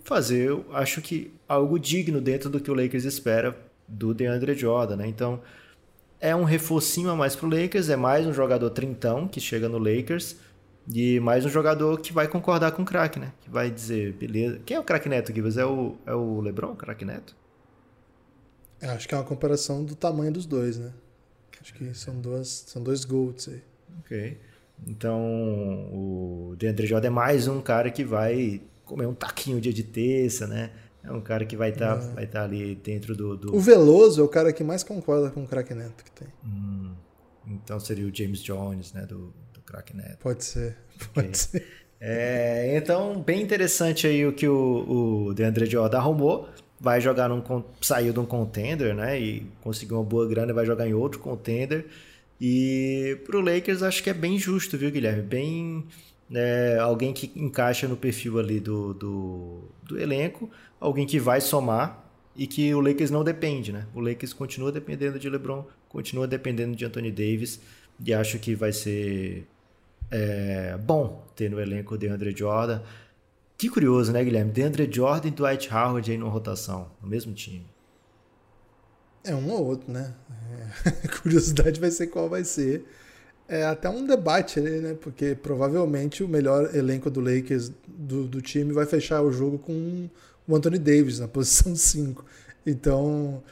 fazer, 0.04 0.52
acho 0.74 1.02
que 1.02 1.32
algo 1.48 1.80
digno 1.80 2.20
dentro 2.22 2.50
do 2.50 2.60
que 2.60 2.70
o 2.70 2.74
Lakers 2.74 3.06
espera 3.06 3.58
do 3.88 4.14
DeAndre 4.14 4.56
Jordan, 4.56 4.98
né? 4.98 5.08
Então 5.08 5.42
é 6.22 6.36
um 6.36 6.44
reforcinho 6.44 7.10
a 7.10 7.16
mais 7.16 7.36
pro 7.36 7.50
Lakers, 7.50 7.90
é 7.90 7.96
mais 7.96 8.28
um 8.28 8.32
jogador 8.32 8.70
trintão 8.70 9.28
que 9.28 9.42
chega 9.42 9.68
no 9.68 9.80
Lakers 9.80 10.36
e 10.88 11.20
mais 11.20 11.44
um 11.44 11.50
jogador 11.50 12.00
que 12.00 12.14
vai 12.14 12.28
concordar 12.28 12.72
com 12.74 12.84
o 12.84 12.86
craque, 12.86 13.20
né? 13.20 13.34
Que 13.42 13.50
vai 13.50 13.72
dizer, 13.72 14.14
beleza. 14.14 14.62
Quem 14.64 14.78
é 14.78 14.80
o 14.80 14.84
craque 14.84 15.10
Neto, 15.10 15.34
Gibbs? 15.34 15.58
É 15.58 15.66
o, 15.66 15.98
é 16.06 16.14
o 16.14 16.40
LeBron, 16.40 16.74
o 16.74 16.76
craque 16.76 17.04
Neto? 17.04 17.36
Eu 18.80 18.92
acho 18.92 19.08
que 19.08 19.16
é 19.16 19.18
uma 19.18 19.24
comparação 19.24 19.84
do 19.84 19.96
tamanho 19.96 20.32
dos 20.32 20.46
dois, 20.46 20.78
né? 20.78 20.94
Acho 21.60 21.74
que 21.74 21.94
são, 21.94 22.20
duas, 22.20 22.66
são 22.68 22.82
dois 22.84 23.04
GOATs 23.04 23.50
aí. 23.50 23.64
Ok. 24.00 24.38
Então, 24.88 25.22
o 25.92 26.56
DeAndre 26.58 26.88
Jordan 26.88 27.08
é 27.08 27.12
mais 27.12 27.48
um 27.48 27.62
cara 27.62 27.92
que 27.92 28.04
vai 28.04 28.62
comer 28.84 29.06
um 29.06 29.14
taquinho 29.14 29.62
dia 29.62 29.74
de 29.74 29.84
terça, 29.84 30.48
né? 30.48 30.72
É 31.04 31.12
um 31.12 31.22
cara 31.22 31.46
que 31.46 31.56
vai 31.58 31.70
estar 31.70 31.98
tá, 31.98 32.04
é. 32.04 32.14
vai 32.14 32.28
tá 32.28 32.44
ali 32.44 32.76
dentro 32.76 33.16
do, 33.16 33.36
do, 33.36 33.56
O 33.56 33.60
Veloso 33.60 34.22
é 34.22 34.24
o 34.24 34.28
cara 34.28 34.54
que 34.54 34.64
mais 34.64 34.84
concorda 34.84 35.32
com 35.32 35.44
o 35.44 35.48
Crack 35.48 35.74
Neto 35.74 36.04
que 36.04 36.12
tem. 36.12 36.28
Hum, 36.46 36.94
então 37.48 37.80
seria 37.80 38.06
o 38.06 38.16
James 38.16 38.42
Jones, 38.42 38.94
né? 38.94 39.06
Do, 39.06 39.34
do 39.54 39.62
Crack 39.66 39.96
Neto. 39.96 40.18
Pode 40.20 40.44
ser, 40.44 40.78
pode 41.14 41.28
okay. 41.28 41.34
ser. 41.34 41.68
É, 42.00 42.76
então, 42.76 43.22
bem 43.22 43.42
interessante 43.42 44.08
aí 44.08 44.26
o 44.26 44.34
que 44.34 44.48
o, 44.48 45.28
o 45.28 45.34
DeAndre 45.36 45.68
Jordan 45.68 46.00
arrumou 46.00 46.50
vai 46.80 47.00
jogar 47.00 47.30
num 47.30 47.44
saiu 47.80 48.12
de 48.12 48.20
um 48.20 48.26
contender, 48.26 48.96
né? 48.96 49.20
E 49.20 49.46
conseguiu 49.62 49.98
uma 49.98 50.04
boa 50.04 50.28
grana, 50.28 50.52
vai 50.52 50.66
jogar 50.66 50.88
em 50.88 50.96
outro 50.96 51.20
contender. 51.20 51.86
E 52.40 53.20
pro 53.24 53.40
Lakers 53.40 53.84
acho 53.84 54.02
que 54.02 54.10
é 54.10 54.14
bem 54.16 54.40
justo, 54.40 54.76
viu, 54.76 54.90
Guilherme? 54.90 55.22
Bem 55.22 55.86
é, 56.34 56.78
alguém 56.80 57.14
que 57.14 57.32
encaixa 57.36 57.88
no 57.88 57.98
perfil 57.98 58.40
ali 58.40 58.60
do, 58.60 58.94
do, 58.94 59.62
do, 59.84 60.00
elenco, 60.00 60.50
alguém 60.80 61.06
que 61.06 61.20
vai 61.20 61.42
somar 61.42 62.06
e 62.36 62.48
que 62.48 62.74
o 62.74 62.80
Lakers 62.80 63.12
não 63.12 63.24
depende, 63.24 63.74
né? 63.74 63.86
O 63.94 64.00
Lakers 64.00 64.34
continua 64.34 64.72
dependendo 64.72 65.20
de 65.20 65.30
LeBron, 65.30 65.66
continua 65.90 66.28
dependendo 66.28 66.76
de 66.76 66.86
Anthony 66.86 67.12
Davis 67.12 67.60
e 68.04 68.14
acho 68.14 68.40
que 68.40 68.56
vai 68.56 68.72
ser 68.72 69.46
é, 70.10 70.78
bom 70.78 71.26
ter 71.36 71.50
no 71.50 71.60
elenco 71.60 71.96
o 71.96 71.98
DeAndre 71.98 72.36
Jordan. 72.36 72.82
Que 73.58 73.70
curioso, 73.70 74.12
né, 74.12 74.24
Guilherme? 74.24 74.52
DeAndre 74.52 74.90
Jordan 74.92 75.28
e 75.28 75.32
Dwight 75.32 75.74
Howard 75.74 76.10
aí 76.10 76.18
numa 76.18 76.32
rotação, 76.32 76.92
no 77.02 77.08
mesmo 77.08 77.34
time. 77.34 77.66
É 79.24 79.36
um 79.36 79.52
ou 79.52 79.66
outro, 79.66 79.92
né? 79.92 80.16
É, 80.86 81.08
curiosidade 81.22 81.80
vai 81.80 81.92
ser 81.92 82.08
qual 82.08 82.28
vai 82.30 82.44
ser. 82.44 82.86
É 83.52 83.66
até 83.66 83.90
um 83.90 84.06
debate 84.06 84.60
ali, 84.60 84.80
né? 84.80 84.96
Porque 85.00 85.36
provavelmente 85.36 86.24
o 86.24 86.28
melhor 86.28 86.74
elenco 86.74 87.10
do 87.10 87.20
Lakers 87.20 87.72
do, 87.86 88.26
do 88.26 88.42
time 88.42 88.72
vai 88.72 88.86
fechar 88.86 89.22
o 89.22 89.32
jogo 89.32 89.60
com 89.60 90.10
o 90.48 90.56
Anthony 90.56 90.80
Davis 90.80 91.20
na 91.20 91.28
posição 91.30 91.76
5. 91.76 92.24
Então, 92.66 93.44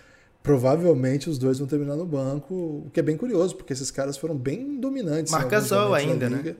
provavelmente 0.41 1.29
os 1.29 1.37
dois 1.37 1.59
vão 1.59 1.67
terminar 1.67 1.97
no 1.97 2.05
banco, 2.05 2.53
o 2.53 2.91
que 2.93 2.99
é 2.99 3.03
bem 3.03 3.17
curioso, 3.17 3.55
porque 3.55 3.73
esses 3.73 3.91
caras 3.91 4.15
foram 4.15 4.37
bem 4.37 4.79
dominantes. 4.79 5.31
Marcasol 5.33 5.93
ainda, 5.93 6.29
né? 6.29 6.55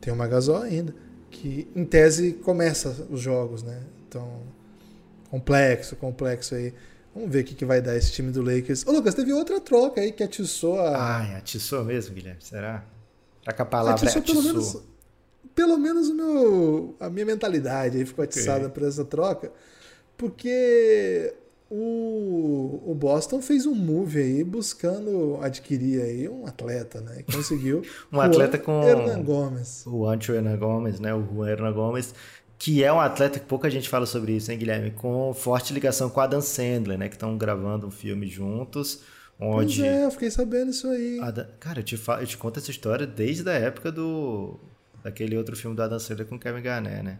Tem 0.00 0.12
o 0.12 0.16
Margasol 0.16 0.62
ainda 0.62 0.94
que 1.32 1.66
em 1.74 1.84
tese 1.84 2.34
começa 2.34 3.06
os 3.10 3.20
jogos, 3.20 3.62
né? 3.62 3.80
Então, 4.06 4.42
complexo, 5.30 5.96
complexo 5.96 6.54
aí. 6.54 6.74
Vamos 7.14 7.30
ver 7.30 7.40
o 7.40 7.44
que, 7.44 7.54
que 7.54 7.64
vai 7.64 7.80
dar 7.80 7.96
esse 7.96 8.10
time 8.10 8.30
do 8.30 8.42
Lakers. 8.42 8.86
Ô, 8.86 8.92
Lucas, 8.92 9.14
teve 9.14 9.32
outra 9.32 9.60
troca 9.60 10.00
aí 10.00 10.12
que 10.12 10.22
atiçou 10.22 10.80
a. 10.80 11.18
Ai, 11.18 11.34
atiçou 11.36 11.84
mesmo, 11.84 12.14
Guilherme? 12.14 12.40
Será? 12.40 12.84
Será 13.40 13.52
que 13.54 13.62
a 13.62 13.66
palavra 13.66 14.08
atiçou, 14.08 14.20
é 14.20 14.24
atiçou? 14.24 14.42
Pelo 14.42 14.54
menos, 14.54 14.82
pelo 15.54 15.78
menos 15.78 16.08
o 16.08 16.14
meu, 16.14 16.96
a 16.98 17.10
minha 17.10 17.26
mentalidade 17.26 17.98
aí 17.98 18.06
ficou 18.06 18.24
atiçada 18.24 18.66
okay. 18.66 18.70
por 18.70 18.88
essa 18.88 19.04
troca. 19.04 19.52
Porque 20.16 21.34
o, 21.74 22.82
o 22.86 22.94
Boston 22.94 23.40
fez 23.40 23.64
um 23.64 23.74
move 23.74 24.20
aí 24.20 24.44
buscando 24.44 25.38
adquirir 25.40 26.02
aí 26.02 26.28
um 26.28 26.46
atleta, 26.46 27.00
né? 27.00 27.24
Conseguiu. 27.32 27.82
um 28.12 28.20
atleta 28.20 28.58
com 28.58 28.82
Hernan 28.82 29.22
Gomes. 29.22 29.84
O 29.86 30.06
Ancho 30.06 30.32
Hernan 30.32 30.58
Gomes, 30.58 31.00
né? 31.00 31.14
O 31.14 31.22
Juan 31.22 31.48
Hernan 31.48 31.72
Gomes, 31.72 32.14
que 32.62 32.84
é 32.84 32.92
um 32.92 33.00
atleta 33.00 33.40
que 33.40 33.46
pouca 33.46 33.68
gente 33.68 33.88
fala 33.88 34.06
sobre 34.06 34.36
isso, 34.36 34.52
hein, 34.52 34.56
Guilherme? 34.56 34.92
Com 34.92 35.34
forte 35.34 35.74
ligação 35.74 36.08
com 36.08 36.20
Adam 36.20 36.40
Sandler, 36.40 36.96
né? 36.96 37.08
Que 37.08 37.16
estão 37.16 37.36
gravando 37.36 37.88
um 37.88 37.90
filme 37.90 38.28
juntos. 38.28 39.00
Onde... 39.36 39.80
Pois 39.80 39.92
é, 39.92 40.04
eu 40.04 40.10
fiquei 40.12 40.30
sabendo 40.30 40.70
isso 40.70 40.86
aí. 40.86 41.18
Adam... 41.18 41.44
Cara, 41.58 41.80
eu 41.80 41.82
te, 41.82 41.96
falo, 41.96 42.22
eu 42.22 42.26
te 42.28 42.36
conto 42.36 42.60
essa 42.60 42.70
história 42.70 43.04
desde 43.04 43.50
a 43.50 43.54
época 43.54 43.90
do 43.90 44.60
daquele 45.02 45.36
outro 45.36 45.56
filme 45.56 45.74
do 45.74 45.82
Adam 45.82 45.98
Sandler 45.98 46.24
com 46.28 46.38
Kevin 46.38 46.62
Garnett, 46.62 47.02
né? 47.02 47.18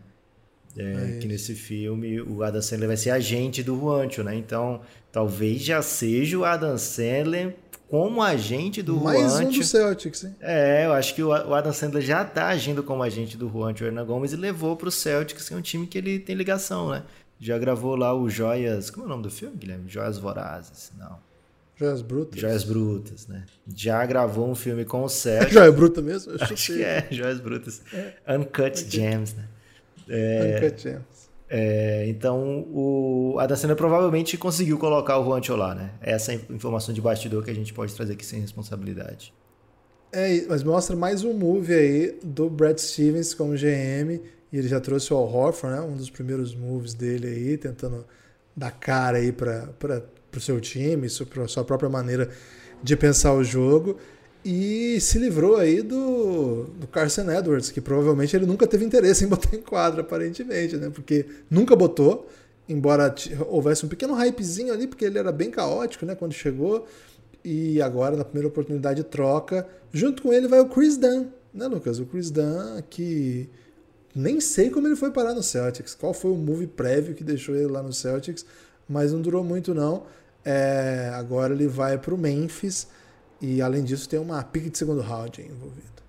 É, 0.77 1.17
é 1.17 1.19
que 1.21 1.27
nesse 1.27 1.57
filme 1.57 2.21
o 2.21 2.45
Adam 2.45 2.63
Sandler 2.63 2.87
vai 2.87 2.97
ser 2.97 3.11
agente 3.11 3.65
do 3.65 3.77
Juancho, 3.77 4.23
né? 4.23 4.37
Então, 4.37 4.81
talvez 5.11 5.61
já 5.61 5.83
seja 5.83 6.39
o 6.39 6.45
Adam 6.45 6.79
Sandler 6.79 7.57
como 7.93 8.23
agente 8.23 8.81
do 8.81 8.99
Mais 8.99 9.33
Juancho. 9.33 9.49
um 9.49 9.51
do 9.51 9.65
Celtics, 9.65 10.25
hein? 10.25 10.35
É, 10.41 10.87
eu 10.87 10.95
acho 10.95 11.15
que 11.15 11.23
o 11.23 11.31
Adam 11.31 11.75
Sandler 11.75 12.03
já 12.03 12.25
tá 12.25 12.47
agindo 12.47 12.83
como 12.83 13.03
agente 13.03 13.37
do 13.37 13.51
Juancho 13.51 13.85
Hernan 13.85 14.07
Gomes 14.07 14.33
e 14.33 14.37
levou 14.37 14.75
pro 14.75 14.91
Celtics, 14.91 15.47
que 15.47 15.53
é 15.53 15.57
um 15.59 15.61
time 15.61 15.87
que 15.87 15.99
ele 15.99 16.19
tem 16.19 16.35
ligação, 16.35 16.89
né? 16.89 17.03
Já 17.39 17.59
gravou 17.59 17.95
lá 17.95 18.15
o 18.15 18.31
Joias... 18.31 18.89
Como 18.89 19.05
é 19.05 19.07
o 19.07 19.11
nome 19.11 19.23
do 19.23 19.31
filme, 19.31 19.59
Guilherme? 19.59 19.91
Joias 19.91 20.17
Vorazes, 20.17 20.91
não. 20.99 21.19
Joias 21.77 22.01
Brutas. 22.01 22.41
Joias 22.41 22.65
Brutas, 22.65 23.27
né? 23.27 23.45
Já 23.77 24.07
gravou 24.07 24.49
um 24.49 24.55
filme 24.55 24.87
com 24.87 25.05
o 25.05 25.09
Celtics. 25.11 25.53
Joia 25.53 25.71
Bruta 25.71 26.01
mesmo? 26.01 26.33
Eu 26.33 26.39
acho 26.41 26.55
que 26.55 26.83
é, 26.83 27.09
Joias 27.11 27.41
Brutas. 27.41 27.83
É. 27.93 28.15
Uncut 28.27 28.89
Gems, 28.89 29.35
né? 29.35 29.45
É, 30.09 30.73
é, 31.55 32.07
então 32.09 32.67
o 32.73 33.37
Adam 33.39 33.55
Sandler 33.55 33.77
provavelmente 33.77 34.39
conseguiu 34.39 34.79
colocar 34.79 35.19
o 35.19 35.25
Juancho 35.25 35.55
lá, 35.55 35.75
né? 35.75 35.91
Essa 36.01 36.33
é 36.33 36.37
a 36.37 36.55
informação 36.55 36.95
de 36.95 37.01
bastidor 37.03 37.45
que 37.45 37.51
a 37.51 37.55
gente 37.55 37.75
pode 37.75 37.95
trazer 37.95 38.15
aqui 38.15 38.25
sem 38.25 38.41
responsabilidade. 38.41 39.35
É, 40.11 40.47
mas 40.49 40.63
mostra 40.63 40.97
mais 40.97 41.25
um 41.25 41.35
move 41.35 41.75
aí 41.75 42.19
do 42.25 42.49
Brad 42.49 42.79
Stevens 42.79 43.35
como 43.35 43.53
GM 43.53 44.19
e 44.51 44.59
ele 44.59 44.67
já 44.67 44.81
trouxe 44.81 45.13
o 45.13 45.17
Al 45.19 45.31
Horford, 45.31 45.77
né? 45.77 45.83
Um 45.83 45.95
dos 45.95 46.09
primeiros 46.09 46.55
moves 46.55 46.95
dele 46.95 47.27
aí, 47.27 47.59
tentando 47.59 48.07
dar 48.57 48.71
cara 48.71 49.19
aí 49.19 49.31
para 49.31 49.69
o 50.35 50.41
seu 50.41 50.59
time, 50.59 51.07
sua 51.11 51.65
própria 51.67 51.91
maneira 51.91 52.31
de 52.83 52.97
pensar 52.97 53.35
o 53.35 53.45
jogo 53.45 53.99
e 54.45 55.01
se 55.01 55.19
livrou 55.19 55.57
aí 55.57 55.83
do, 55.83 56.65
do 56.65 56.87
Carson 56.89 57.31
Edwards, 57.31 57.71
que 57.71 57.81
provavelmente 57.81 58.35
ele 58.35 58.47
nunca 58.47 58.67
teve 58.67 58.85
interesse 58.85 59.25
em 59.25 59.29
botar 59.29 59.55
em 59.55 59.61
quadra, 59.61 60.01
aparentemente, 60.01 60.77
né? 60.77 60.91
Porque 60.91 61.27
nunca 61.49 61.77
botou, 61.77 62.29
embora 62.69 63.15
houvesse 63.49 63.87
um 63.87 63.89
pequeno 63.89 64.15
hypezinho 64.15 64.73
ali, 64.73 64.87
porque 64.87 65.05
ele 65.05 65.19
era 65.19 65.31
bem 65.31 65.51
caótico, 65.51 66.05
né? 66.05 66.15
Quando 66.15 66.33
chegou. 66.33 66.87
E 67.45 67.81
agora, 67.83 68.17
na 68.17 68.25
primeira 68.25 68.49
oportunidade, 68.49 69.03
troca. 69.05 69.67
Junto 69.93 70.23
com 70.23 70.33
ele 70.33 70.49
vai 70.49 70.61
o 70.61 70.69
Chris 70.69 70.97
Dunn, 70.97 71.27
né, 71.53 71.67
Lucas? 71.67 71.99
O 71.99 72.07
Chris 72.07 72.31
Dunn, 72.31 72.81
que 72.89 73.49
nem 74.15 74.41
sei 74.41 74.71
como 74.71 74.87
ele 74.87 74.97
foi 74.97 75.11
parar 75.11 75.35
no 75.35 75.43
Celtics, 75.43 75.95
qual 75.95 76.13
foi 76.13 76.31
o 76.31 76.37
move 76.37 76.67
prévio 76.67 77.15
que 77.15 77.25
deixou 77.25 77.55
ele 77.55 77.69
lá 77.69 77.83
no 77.83 77.93
Celtics, 77.93 78.45
mas 78.89 79.13
não 79.13 79.21
durou 79.21 79.43
muito, 79.43 79.75
não. 79.75 80.05
É, 80.45 81.11
agora 81.15 81.55
ele 81.55 81.69
vai 81.69 81.97
para 81.97 82.15
o 82.15 82.19
Memphis. 82.19 82.89
E 83.43 83.61
além 83.61 83.83
disso, 83.83 84.09
tem 84.09 84.21
uma 84.21 84.41
pick 84.45 84.71
de 84.71 84.79
segundo 84.79 85.01
round 85.01 85.43
envolvida. 85.43 86.02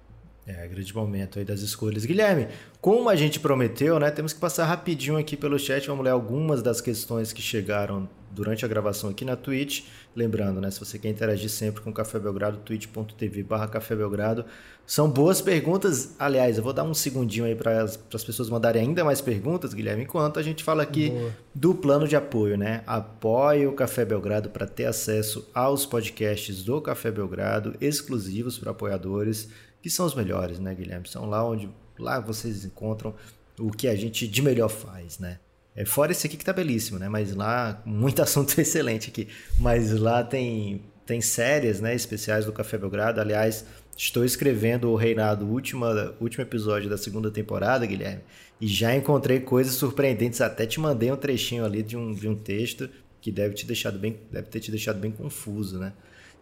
É, 0.45 0.67
grande 0.67 0.93
momento 0.93 1.39
aí 1.39 1.45
das 1.45 1.61
escolhas. 1.61 2.03
Guilherme, 2.03 2.49
como 2.81 3.07
a 3.07 3.15
gente 3.15 3.39
prometeu, 3.39 3.97
né, 3.97 4.11
temos 4.11 4.33
que 4.33 4.39
passar 4.41 4.65
rapidinho 4.65 5.17
aqui 5.17 5.37
pelo 5.37 5.57
chat, 5.57 5.87
vamos 5.87 6.03
ler 6.03 6.11
algumas 6.11 6.61
das 6.61 6.81
questões 6.81 7.31
que 7.31 7.41
chegaram 7.41 8.09
durante 8.29 8.65
a 8.65 8.67
gravação 8.67 9.09
aqui 9.09 9.23
na 9.23 9.37
Twitch. 9.37 9.85
Lembrando, 10.13 10.59
né, 10.59 10.69
se 10.69 10.81
você 10.81 10.99
quer 10.99 11.07
interagir 11.07 11.49
sempre 11.49 11.81
com 11.81 11.91
o 11.91 11.93
Café 11.93 12.19
Belgrado, 12.19 12.57
twitch.tv 12.57 13.43
barra 13.43 13.69
Café 13.69 13.95
Belgrado. 13.95 14.43
São 14.85 15.09
boas 15.09 15.39
perguntas. 15.41 16.13
Aliás, 16.19 16.57
eu 16.57 16.63
vou 16.63 16.73
dar 16.73 16.83
um 16.83 16.93
segundinho 16.93 17.45
aí 17.45 17.55
para 17.55 17.83
as 17.83 17.95
pessoas 17.95 18.49
mandarem 18.49 18.81
ainda 18.81 19.05
mais 19.05 19.21
perguntas, 19.21 19.73
Guilherme, 19.73 20.03
enquanto 20.03 20.39
a 20.39 20.43
gente 20.43 20.61
fala 20.61 20.83
aqui 20.83 21.09
Boa. 21.09 21.31
do 21.55 21.73
plano 21.73 22.05
de 22.05 22.17
apoio, 22.17 22.57
né? 22.57 22.83
Apoie 22.85 23.65
o 23.65 23.71
Café 23.71 24.03
Belgrado 24.03 24.49
para 24.49 24.67
ter 24.67 24.85
acesso 24.85 25.49
aos 25.53 25.85
podcasts 25.85 26.63
do 26.63 26.81
Café 26.81 27.11
Belgrado, 27.11 27.75
exclusivos 27.79 28.59
para 28.59 28.71
apoiadores 28.71 29.49
que 29.83 29.89
são 29.89 30.05
os 30.05 30.15
melhores, 30.15 30.59
né, 30.59 30.73
Guilherme? 30.73 31.05
São 31.09 31.25
lá 31.25 31.45
onde 31.45 31.69
lá 31.99 32.17
vocês 32.21 32.63
encontram 32.63 33.13
o 33.59 33.69
que 33.69 33.85
a 33.89 33.95
gente 33.97 34.25
de 34.25 34.41
melhor 34.41 34.69
faz, 34.69 35.19
né? 35.19 35.39
É, 35.75 35.83
fora 35.83 36.13
esse 36.13 36.25
aqui 36.25 36.37
que 36.37 36.45
tá 36.45 36.53
belíssimo, 36.53 36.97
né? 36.97 37.09
Mas 37.09 37.35
lá, 37.35 37.81
muito 37.85 38.21
assunto 38.23 38.57
excelente 38.59 39.09
aqui. 39.09 39.27
Mas 39.59 39.91
lá 39.91 40.23
tem, 40.23 40.81
tem 41.05 41.19
séries, 41.19 41.81
né, 41.81 41.93
especiais 41.93 42.45
do 42.45 42.53
Café 42.53 42.77
Belgrado. 42.77 43.19
Aliás, 43.19 43.65
estou 43.97 44.23
escrevendo 44.23 44.89
o 44.89 44.95
Reinado, 44.95 45.45
último, 45.45 45.85
último 46.21 46.43
episódio 46.43 46.89
da 46.89 46.97
segunda 46.97 47.29
temporada, 47.29 47.85
Guilherme. 47.85 48.21
E 48.61 48.67
já 48.67 48.95
encontrei 48.95 49.41
coisas 49.41 49.73
surpreendentes. 49.73 50.39
Até 50.39 50.65
te 50.65 50.79
mandei 50.79 51.11
um 51.11 51.17
trechinho 51.17 51.65
ali 51.65 51.83
de 51.83 51.97
um, 51.97 52.13
de 52.13 52.29
um 52.29 52.35
texto 52.35 52.89
que 53.19 53.33
deve, 53.33 53.53
te 53.53 53.65
deixado 53.65 53.99
bem, 53.99 54.17
deve 54.31 54.47
ter 54.47 54.61
te 54.61 54.71
deixado 54.71 54.97
bem 54.97 55.11
confuso, 55.11 55.77
né? 55.77 55.91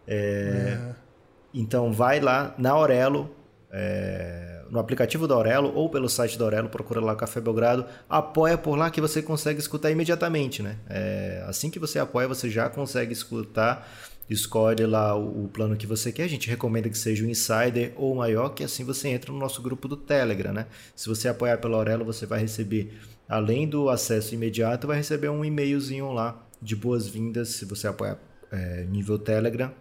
É... 0.05 0.77
é. 0.77 1.10
Então 1.53 1.91
vai 1.91 2.19
lá 2.19 2.55
na 2.57 2.71
Aurelo, 2.71 3.29
é, 3.71 4.63
no 4.69 4.79
aplicativo 4.79 5.27
da 5.27 5.35
Aurelo 5.35 5.73
ou 5.75 5.89
pelo 5.89 6.07
site 6.07 6.37
da 6.37 6.45
Aurelo, 6.45 6.69
procura 6.69 7.01
lá 7.01 7.15
Café 7.15 7.41
Belgrado, 7.41 7.85
apoia 8.09 8.57
por 8.57 8.77
lá 8.77 8.89
que 8.89 9.01
você 9.01 9.21
consegue 9.21 9.59
escutar 9.59 9.91
imediatamente, 9.91 10.63
né? 10.63 10.77
É, 10.89 11.43
assim 11.45 11.69
que 11.69 11.77
você 11.77 11.99
apoia, 11.99 12.27
você 12.27 12.49
já 12.49 12.69
consegue 12.69 13.11
escutar, 13.11 13.89
escolhe 14.29 14.85
lá 14.85 15.13
o, 15.15 15.43
o, 15.43 15.47
plano 15.49 15.75
que 15.75 15.85
você 15.85 16.11
quer. 16.11 16.23
A 16.23 16.29
gente 16.29 16.49
recomenda 16.49 16.89
que 16.89 16.97
seja 16.97 17.25
o 17.25 17.29
Insider 17.29 17.91
ou 17.97 18.13
o 18.13 18.15
maior, 18.15 18.49
que 18.49 18.63
assim 18.63 18.85
você 18.85 19.09
entra 19.09 19.31
no 19.31 19.37
nosso 19.37 19.61
grupo 19.61 19.89
do 19.89 19.97
Telegram, 19.97 20.53
né? 20.53 20.67
Se 20.95 21.09
você 21.09 21.27
apoiar 21.27 21.57
pela 21.57 21.75
Aurelo, 21.75 22.05
você 22.05 22.25
vai 22.25 22.39
receber, 22.39 22.97
além 23.27 23.67
do 23.67 23.89
acesso 23.89 24.33
imediato, 24.33 24.87
vai 24.87 24.97
receber 24.97 25.27
um 25.29 25.43
e-mailzinho 25.43 26.13
lá 26.13 26.47
de 26.61 26.77
boas-vindas, 26.77 27.49
se 27.49 27.65
você 27.65 27.87
apoiar 27.87 28.17
é, 28.51 28.85
nível 28.85 29.19
Telegram 29.19 29.73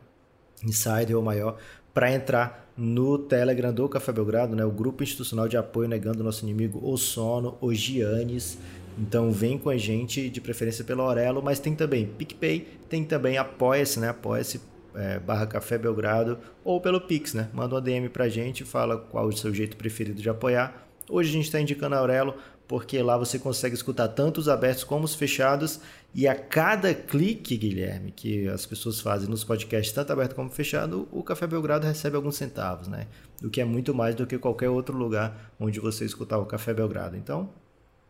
insider 0.65 1.17
ou 1.17 1.23
maior, 1.23 1.57
para 1.93 2.13
entrar 2.13 2.71
no 2.77 3.19
Telegram 3.19 3.73
do 3.73 3.89
Café 3.89 4.13
Belgrado, 4.13 4.57
né, 4.57 4.65
o 4.65 4.71
grupo 4.71 5.03
institucional 5.03 5.49
de 5.49 5.57
apoio 5.57 5.89
negando 5.89 6.25
nosso 6.25 6.45
inimigo 6.45 6.81
o 6.83 6.97
sono, 6.97 7.59
o 7.61 7.73
Giannis. 7.75 8.59
Então 8.99 9.31
vem 9.31 9.59
com 9.59 9.71
a 9.71 9.77
gente, 9.77 10.29
de 10.29 10.41
preferência 10.41 10.85
pelo 10.85 11.03
Aurelo, 11.03 11.43
mas 11.43 11.59
tem 11.59 11.75
também 11.75 12.07
PicPay, 12.07 12.67
tem 12.89 13.05
também 13.05 13.39
Apoia-se, 13.39 14.01
né? 14.01 14.09
Apoia-se 14.09 14.61
é, 14.95 15.19
barra 15.19 15.47
Café 15.47 15.79
Belgrado, 15.79 16.39
ou 16.65 16.81
pelo 16.81 17.01
Pix, 17.01 17.35
né? 17.35 17.49
Manda 17.53 17.75
uma 17.75 17.81
DM 17.81 18.09
pra 18.09 18.29
gente, 18.29 18.65
fala 18.65 18.97
qual 18.97 19.27
o 19.27 19.37
seu 19.37 19.55
jeito 19.55 19.77
preferido 19.77 20.21
de 20.21 20.29
apoiar. 20.29 20.87
Hoje 21.09 21.31
a 21.31 21.33
gente 21.33 21.47
está 21.47 21.61
indicando 21.61 21.95
a 21.95 21.99
Aurelo 21.99 22.35
porque 22.71 23.03
lá 23.03 23.19
você 23.19 23.37
consegue 23.37 23.75
escutar 23.75 24.07
tanto 24.07 24.39
os 24.39 24.49
abertos 24.49 24.85
como 24.85 25.05
os 25.05 25.13
fechados. 25.13 25.81
E 26.15 26.29
a 26.29 26.37
cada 26.37 26.95
clique, 26.95 27.57
Guilherme, 27.57 28.13
que 28.13 28.47
as 28.47 28.65
pessoas 28.65 29.01
fazem 29.01 29.29
nos 29.29 29.43
podcasts, 29.43 29.93
tanto 29.93 30.13
aberto 30.13 30.37
como 30.37 30.49
fechado, 30.51 31.09
o 31.11 31.21
Café 31.25 31.49
Belgrado 31.49 31.85
recebe 31.85 32.15
alguns 32.15 32.37
centavos, 32.37 32.87
né? 32.87 33.09
O 33.43 33.51
que 33.51 33.61
é 33.61 33.65
muito 33.65 33.93
mais 33.93 34.15
do 34.15 34.25
que 34.25 34.39
qualquer 34.39 34.69
outro 34.69 34.97
lugar 34.97 35.53
onde 35.59 35.81
você 35.81 36.05
escutar 36.05 36.39
o 36.39 36.47
Café 36.47 36.73
Belgrado. 36.73 37.17
Então, 37.17 37.51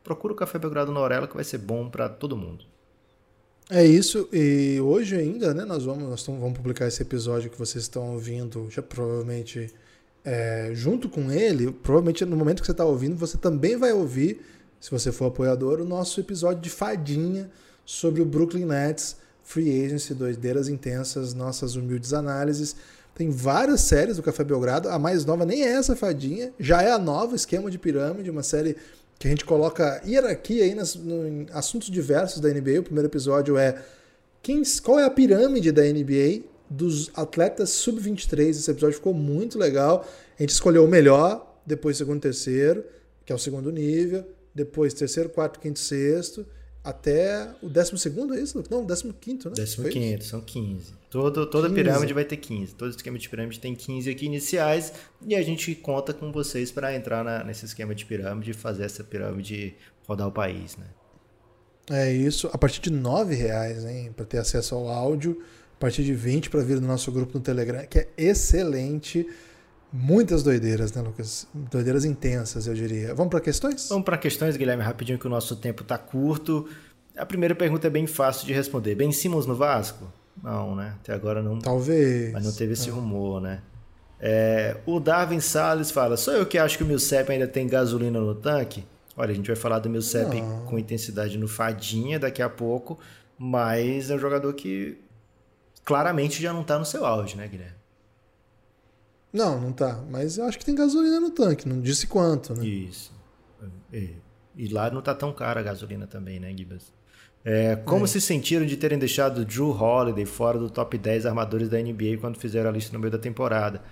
procura 0.05 0.35
o 0.35 0.37
Café 0.37 0.59
Belgrado 0.59 0.92
na 0.92 1.01
Orela 1.01 1.27
que 1.27 1.37
vai 1.37 1.44
ser 1.44 1.57
bom 1.57 1.88
para 1.88 2.11
todo 2.11 2.37
mundo. 2.37 2.66
É 3.70 3.83
isso, 3.83 4.29
e 4.31 4.79
hoje 4.79 5.16
ainda, 5.16 5.55
né, 5.55 5.64
nós 5.64 5.87
vamos, 5.87 6.07
nós 6.07 6.27
vamos 6.27 6.53
publicar 6.59 6.87
esse 6.87 7.01
episódio 7.01 7.49
que 7.49 7.59
vocês 7.59 7.85
estão 7.85 8.12
ouvindo, 8.12 8.68
já 8.70 8.83
provavelmente 8.83 9.73
é, 10.25 10.71
junto 10.75 11.09
com 11.09 11.31
ele, 11.31 11.73
provavelmente 11.73 12.25
no 12.25 12.37
momento 12.37 12.61
que 12.61 12.67
você 12.67 12.73
está 12.73 12.85
ouvindo, 12.85 13.17
você 13.17 13.39
também 13.39 13.77
vai 13.77 13.93
ouvir, 13.93 14.41
se 14.81 14.91
você 14.91 15.11
for 15.11 15.27
apoiador, 15.27 15.81
o 15.81 15.85
nosso 15.85 16.21
episódio 16.21 16.61
de 16.61 16.71
fadinha 16.71 17.51
sobre 17.85 18.21
o 18.21 18.25
Brooklyn 18.25 18.67
Nets, 18.67 19.17
Free 19.43 19.85
Agency, 19.85 20.15
doideiras 20.15 20.69
intensas, 20.69 21.35
nossas 21.35 21.75
humildes 21.75 22.13
análises. 22.13 22.77
Tem 23.15 23.31
várias 23.31 23.81
séries 23.81 24.17
do 24.17 24.23
Café 24.23 24.45
Belgrado, 24.45 24.89
a 24.89 24.99
mais 24.99 25.25
nova 25.25 25.45
nem 25.45 25.65
é 25.65 25.73
essa 25.73 25.97
fadinha, 25.97 26.53
já 26.59 26.83
é 26.83 26.93
a 26.93 26.99
nova, 26.99 27.35
Esquema 27.35 27.71
de 27.71 27.79
Pirâmide, 27.79 28.31
uma 28.31 28.43
série 28.43 28.77
que 29.19 29.27
a 29.27 29.31
gente 29.31 29.45
coloca 29.45 30.01
hierarquia 30.07 30.65
aí 30.65 30.75
nas, 30.75 30.95
no, 30.95 31.27
em 31.27 31.47
assuntos 31.53 31.91
diversos 31.91 32.41
da 32.41 32.49
NBA. 32.49 32.81
O 32.81 32.85
primeiro 32.85 33.09
episódio 33.09 33.59
é 33.59 33.83
quem, 34.43 34.63
qual 34.83 34.99
é 34.99 35.05
a 35.05 35.11
pirâmide 35.11 35.71
da 35.73 35.83
NBA 35.83 36.45
dos 36.71 37.11
atletas 37.15 37.71
sub-23. 37.71 38.51
Esse 38.51 38.71
episódio 38.71 38.95
ficou 38.95 39.13
muito 39.13 39.59
legal. 39.59 40.09
A 40.39 40.43
gente 40.43 40.51
escolheu 40.51 40.85
o 40.85 40.89
melhor, 40.89 41.61
depois 41.67 41.97
segundo, 41.97 42.21
terceiro, 42.21 42.85
que 43.27 43.33
é 43.33 43.35
o 43.35 43.39
segundo 43.39 43.71
nível, 43.73 44.25
depois 44.55 44.95
terceiro, 44.95 45.29
quarto, 45.29 45.59
quinto, 45.59 45.81
sexto, 45.81 46.47
até 46.83 47.49
o 47.63 47.69
décimo 47.69 47.99
segundo, 47.99 48.35
é 48.35 48.41
isso? 48.41 48.63
Não, 48.71 48.85
décimo 48.85 49.13
quinto, 49.13 49.49
né? 49.49 49.55
Décimo 49.57 49.83
Foi 49.83 49.93
quinto, 49.93 50.23
isso? 50.23 50.31
são 50.31 50.41
15. 50.41 50.95
Todo, 51.11 51.47
toda 51.47 51.69
15. 51.69 51.75
pirâmide 51.83 52.15
vai 52.15 52.25
ter 52.25 52.37
15. 52.37 52.75
Todo 52.75 52.91
esquema 52.91 53.19
de 53.19 53.29
pirâmide 53.29 53.61
tem 53.61 53.75
15 53.75 54.09
aqui 54.09 54.25
iniciais 54.25 54.93
e 55.27 55.35
a 55.35 55.43
gente 55.43 55.75
conta 55.75 56.15
com 56.15 56.33
vocês 56.33 56.71
para 56.71 56.95
entrar 56.95 57.23
na, 57.23 57.45
nesse 57.45 57.67
esquema 57.67 57.95
de 57.95 58.07
pirâmide 58.07 58.53
e 58.53 58.55
fazer 58.55 58.85
essa 58.85 59.05
pirâmide 59.05 59.75
rodar 60.07 60.29
o 60.29 60.33
país, 60.33 60.77
né? 60.77 60.87
É 61.91 62.13
isso, 62.13 62.49
a 62.53 62.57
partir 62.57 62.81
de 62.81 62.91
R$ 62.91 63.35
reais, 63.35 63.85
hein, 63.85 64.13
para 64.15 64.25
ter 64.25 64.39
acesso 64.39 64.77
ao 64.77 64.89
áudio 64.89 65.43
partir 65.81 66.05
de 66.05 66.14
20 66.14 66.51
para 66.51 66.61
vir 66.61 66.79
no 66.79 66.87
nosso 66.87 67.11
grupo 67.11 67.38
no 67.38 67.40
Telegram, 67.43 67.85
que 67.87 68.01
é 68.01 68.09
excelente. 68.16 69.27
Muitas 69.93 70.43
doideiras, 70.43 70.93
né, 70.93 71.03
Lucas? 71.03 71.49
Doideiras 71.53 72.05
intensas, 72.05 72.66
eu 72.66 72.75
diria. 72.75 73.14
Vamos 73.14 73.31
para 73.31 73.40
questões? 73.40 73.88
Vamos 73.88 74.05
para 74.05 74.19
questões, 74.19 74.57
Guilherme, 74.57 74.85
rapidinho, 74.85 75.19
que 75.19 75.27
o 75.27 75.31
nosso 75.31 75.57
tempo 75.57 75.83
está 75.83 75.99
curto. 75.99 76.69
A 77.16 77.27
primeira 77.27 77.55
pergunta 77.55 77.87
é 77.87 77.90
bem 77.90 78.07
fácil 78.07 78.47
de 78.47 78.53
responder. 78.53 78.95
Ben 78.95 79.11
Simmons 79.11 79.47
no 79.47 79.57
Vasco? 79.57 80.12
Não, 80.43 80.77
né? 80.77 80.95
Até 81.01 81.12
agora 81.12 81.43
não. 81.43 81.59
Talvez. 81.59 82.33
Mas 82.33 82.45
não 82.45 82.53
teve 82.53 82.75
esse 82.75 82.88
rumor, 82.90 83.40
né? 83.40 83.62
É, 84.21 84.77
o 84.87 85.01
Darwin 85.01 85.40
Salles 85.40 85.90
fala: 85.90 86.16
sou 86.16 86.35
eu 86.35 86.47
que 86.47 86.59
acho 86.59 86.77
que 86.77 86.85
o 86.85 86.87
Milcep 86.87 87.33
ainda 87.33 87.49
tem 87.49 87.66
gasolina 87.66 88.21
no 88.21 88.35
tanque? 88.35 88.85
Olha, 89.16 89.33
a 89.33 89.35
gente 89.35 89.47
vai 89.47 89.57
falar 89.57 89.79
do 89.81 89.90
Milcep 89.90 90.40
com 90.66 90.79
intensidade 90.79 91.37
no 91.37 91.49
Fadinha 91.49 92.19
daqui 92.19 92.43
a 92.43 92.49
pouco, 92.49 92.99
mas 93.37 94.09
é 94.11 94.14
um 94.14 94.19
jogador 94.19 94.53
que 94.53 94.99
claramente 95.85 96.40
já 96.43 96.53
não 96.53 96.62
está 96.62 96.79
no 96.79 96.85
seu 96.85 97.05
auge, 97.05 97.37
né, 97.37 97.47
Guilherme? 97.49 97.81
Não, 99.33 99.61
não 99.61 99.73
tá. 99.73 100.03
Mas 100.11 100.38
eu 100.38 100.45
acho 100.45 100.59
que 100.59 100.64
tem 100.64 100.75
gasolina 100.75 101.21
no 101.21 101.31
tanque, 101.31 101.69
não 101.69 101.81
disse 101.81 102.07
quanto, 102.07 102.55
né? 102.55 102.66
Isso. 102.66 103.12
E, 103.93 104.14
e 104.57 104.69
lá 104.69 104.90
não 104.90 105.03
tá 105.03 105.14
tão 105.14 105.33
cara 105.33 105.61
a 105.61 105.62
gasolina 105.62 106.07
também, 106.07 106.40
né, 106.40 106.53
Gibas? 106.57 106.93
É, 107.45 107.77
como 107.77 108.05
é. 108.05 108.09
se 108.09 108.21
sentiram 108.21 108.66
de 108.66 108.77
terem 108.77 108.99
deixado 108.99 109.45
Drew 109.45 109.71
Holiday 109.71 110.27
fora 110.27 110.59
do 110.59 110.69
top 110.69 110.99
10 110.99 111.27
armadores 111.27 111.69
da 111.69 111.81
NBA 111.81 112.19
quando 112.21 112.38
fizeram 112.38 112.69
a 112.69 112.73
lista 112.73 112.93
no 112.93 112.99
meio 112.99 113.11
da 113.11 113.19
temporada? 113.19 113.83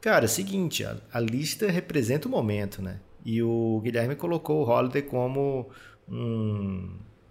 Cara, 0.00 0.24
é 0.24 0.26
o 0.26 0.28
seguinte, 0.28 0.84
a, 0.84 0.96
a 1.12 1.18
lista 1.18 1.70
representa 1.70 2.28
o 2.28 2.30
momento, 2.30 2.82
né? 2.82 3.00
E 3.24 3.42
o 3.42 3.80
Guilherme 3.82 4.14
colocou 4.14 4.62
o 4.62 4.68
Holiday 4.68 5.02
como 5.02 5.70
um, 6.08 6.90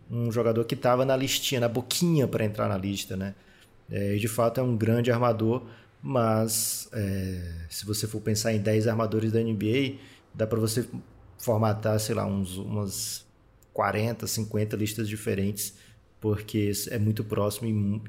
um 0.10 0.32
jogador 0.32 0.66
que 0.66 0.74
estava 0.74 1.06
na 1.06 1.16
listinha, 1.16 1.62
na 1.62 1.70
boquinha 1.70 2.28
para 2.28 2.44
entrar 2.44 2.68
na 2.68 2.78
lista, 2.78 3.16
né? 3.16 3.36
É, 3.90 4.16
de 4.16 4.28
fato 4.28 4.60
é 4.60 4.64
um 4.64 4.76
grande 4.76 5.12
armador, 5.12 5.64
mas 6.02 6.90
é, 6.92 7.42
se 7.70 7.86
você 7.86 8.08
for 8.08 8.22
pensar 8.22 8.54
em 8.54 8.60
10 8.60 8.88
armadores 8.88 9.32
da 9.32 9.40
NBA, 9.40 9.96
dá 10.34 10.46
para 10.48 10.60
você 10.60 10.86
formatar, 11.38 12.00
sei 12.00 12.16
lá, 12.16 12.26
uns, 12.26 12.58
umas 12.58 13.26
40, 13.74 14.26
50 14.28 14.76
listas 14.76 15.08
diferentes, 15.08 15.74
porque 16.20 16.72
é 16.90 16.98
muito 16.98 17.24
próximo 17.24 17.68
e 17.68 18.02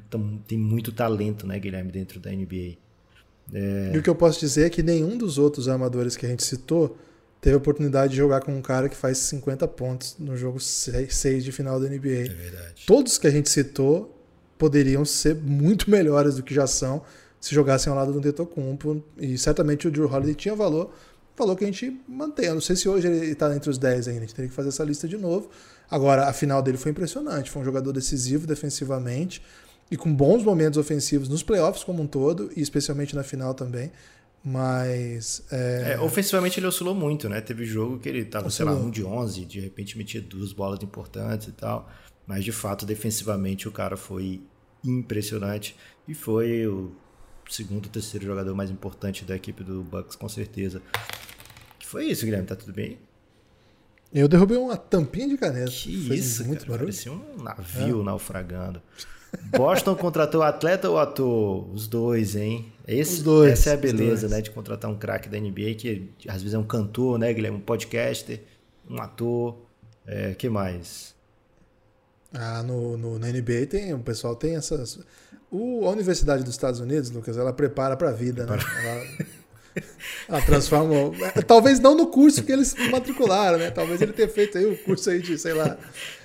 tem 0.46 0.58
muito 0.58 0.92
talento, 0.92 1.46
né, 1.46 1.58
Guilherme, 1.58 1.90
dentro 1.90 2.20
da 2.20 2.30
NBA. 2.30 2.76
É... 3.52 3.92
E 3.94 3.98
o 3.98 4.02
que 4.02 4.08
eu 4.08 4.14
posso 4.14 4.40
dizer 4.40 4.66
é 4.66 4.70
que 4.70 4.82
nenhum 4.82 5.18
dos 5.18 5.38
outros 5.38 5.68
armadores 5.68 6.16
que 6.16 6.24
a 6.24 6.28
gente 6.28 6.44
citou 6.44 6.96
teve 7.40 7.54
a 7.54 7.58
oportunidade 7.58 8.12
de 8.12 8.16
jogar 8.16 8.40
com 8.40 8.56
um 8.56 8.62
cara 8.62 8.88
que 8.88 8.96
faz 8.96 9.18
50 9.18 9.68
pontos 9.68 10.16
no 10.18 10.36
jogo 10.36 10.58
6 10.58 11.44
de 11.44 11.52
final 11.52 11.78
da 11.78 11.88
NBA. 11.88 12.08
É 12.08 12.24
verdade. 12.24 12.86
Todos 12.86 13.18
que 13.18 13.26
a 13.26 13.30
gente 13.30 13.50
citou 13.50 14.23
poderiam 14.58 15.04
ser 15.04 15.34
muito 15.34 15.88
melhores 15.90 16.36
do 16.36 16.42
que 16.42 16.54
já 16.54 16.66
são 16.66 17.02
se 17.40 17.54
jogassem 17.54 17.90
ao 17.90 17.98
lado 17.98 18.10
do 18.10 18.20
Tetocumpo. 18.22 19.04
E 19.18 19.36
certamente 19.36 19.86
o 19.86 19.90
Drew 19.90 20.10
Holiday 20.10 20.34
tinha 20.34 20.54
valor, 20.54 20.90
valor 21.36 21.54
que 21.54 21.64
a 21.64 21.66
gente 21.66 22.00
mantém. 22.08 22.46
Eu 22.46 22.54
não 22.54 22.60
sei 22.60 22.74
se 22.74 22.88
hoje 22.88 23.06
ele 23.06 23.32
está 23.32 23.54
entre 23.54 23.68
os 23.68 23.76
10 23.76 24.08
ainda, 24.08 24.20
a 24.20 24.22
gente 24.22 24.34
teria 24.34 24.48
que 24.48 24.54
fazer 24.54 24.70
essa 24.70 24.82
lista 24.82 25.06
de 25.06 25.18
novo. 25.18 25.50
Agora, 25.90 26.26
a 26.26 26.32
final 26.32 26.62
dele 26.62 26.78
foi 26.78 26.90
impressionante, 26.90 27.50
foi 27.50 27.60
um 27.60 27.64
jogador 27.64 27.92
decisivo 27.92 28.46
defensivamente 28.46 29.42
e 29.90 29.96
com 29.96 30.14
bons 30.14 30.42
momentos 30.42 30.78
ofensivos 30.78 31.28
nos 31.28 31.42
playoffs 31.42 31.84
como 31.84 32.02
um 32.02 32.06
todo, 32.06 32.50
e 32.56 32.62
especialmente 32.62 33.14
na 33.14 33.22
final 33.22 33.52
também. 33.52 33.92
Mas. 34.42 35.42
É... 35.50 35.94
É, 35.94 36.00
ofensivamente 36.00 36.58
ele 36.58 36.66
oscilou 36.66 36.94
muito, 36.94 37.28
né? 37.28 37.40
Teve 37.40 37.64
jogo 37.64 37.98
que 37.98 38.08
ele 38.08 38.24
tava, 38.24 38.46
oscilou. 38.46 38.72
sei 38.72 38.80
lá, 38.80 38.86
um 38.86 38.90
de 38.90 39.04
11, 39.04 39.44
de 39.44 39.60
repente 39.60 39.96
metia 39.96 40.20
duas 40.20 40.52
bolas 40.52 40.82
importantes 40.82 41.48
e 41.48 41.52
tal. 41.52 41.90
Mas 42.26 42.44
de 42.44 42.52
fato, 42.52 42.86
defensivamente, 42.86 43.68
o 43.68 43.72
cara 43.72 43.96
foi 43.96 44.42
impressionante. 44.84 45.76
E 46.06 46.14
foi 46.14 46.66
o 46.66 46.92
segundo, 47.48 47.88
terceiro 47.88 48.26
jogador 48.26 48.54
mais 48.54 48.70
importante 48.70 49.24
da 49.24 49.36
equipe 49.36 49.62
do 49.62 49.82
Bucks, 49.82 50.16
com 50.16 50.28
certeza. 50.28 50.82
Que 51.78 51.86
foi 51.86 52.06
isso, 52.06 52.24
Guilherme? 52.24 52.46
Tá 52.46 52.56
tudo 52.56 52.72
bem? 52.72 52.98
Eu 54.12 54.28
derrubei 54.28 54.56
uma 54.56 54.76
tampinha 54.76 55.28
de 55.28 55.36
caneta. 55.36 55.70
Que 55.70 56.08
Fez 56.08 56.24
isso, 56.24 56.44
muito 56.44 56.60
cara, 56.60 56.72
barulho. 56.72 56.86
Parecia 56.86 57.12
um 57.12 57.42
navio 57.42 58.00
é. 58.00 58.04
naufragando. 58.04 58.80
Boston 59.50 59.96
contratou 59.96 60.42
atleta 60.42 60.88
ou 60.88 60.98
ator? 60.98 61.68
Os 61.72 61.88
dois, 61.88 62.36
hein? 62.36 62.72
Esse, 62.86 63.14
os 63.14 63.22
dois. 63.22 63.52
Essa 63.52 63.70
é 63.70 63.72
a 63.74 63.76
beleza, 63.76 64.28
né? 64.28 64.40
De 64.40 64.50
contratar 64.50 64.88
um 64.90 64.96
craque 64.96 65.28
da 65.28 65.38
NBA, 65.38 65.74
que 65.74 66.10
às 66.28 66.42
vezes 66.42 66.54
é 66.54 66.58
um 66.58 66.64
cantor, 66.64 67.18
né, 67.18 67.32
Guilherme? 67.32 67.58
Um 67.58 67.60
podcaster, 67.60 68.42
um 68.88 69.00
ator. 69.00 69.58
É, 70.06 70.34
que 70.34 70.48
mais? 70.48 71.13
Ah, 72.34 72.62
no, 72.62 72.96
no, 72.96 73.18
na 73.18 73.28
NBA 73.28 73.66
tem, 73.70 73.94
o 73.94 74.00
pessoal 74.00 74.34
tem 74.34 74.56
essas. 74.56 74.98
O, 75.50 75.86
a 75.86 75.90
Universidade 75.90 76.42
dos 76.42 76.54
Estados 76.54 76.80
Unidos, 76.80 77.10
Lucas, 77.10 77.36
ela 77.36 77.52
prepara 77.52 77.96
para 77.96 78.08
a 78.08 78.12
vida, 78.12 78.44
né? 78.44 78.58
Ela, 78.84 79.28
ela 80.28 80.40
transforma. 80.42 80.94
Talvez 81.46 81.80
não 81.80 81.94
no 81.94 82.06
curso 82.06 82.42
que 82.42 82.52
eles 82.52 82.74
matricularam, 82.90 83.58
né? 83.58 83.70
Talvez 83.70 84.00
ele 84.00 84.12
tenha 84.12 84.28
feito 84.28 84.58
aí 84.58 84.66
o 84.66 84.76
curso 84.78 85.10
aí 85.10 85.20
de, 85.20 85.38
sei 85.38 85.52
lá. 85.52 85.76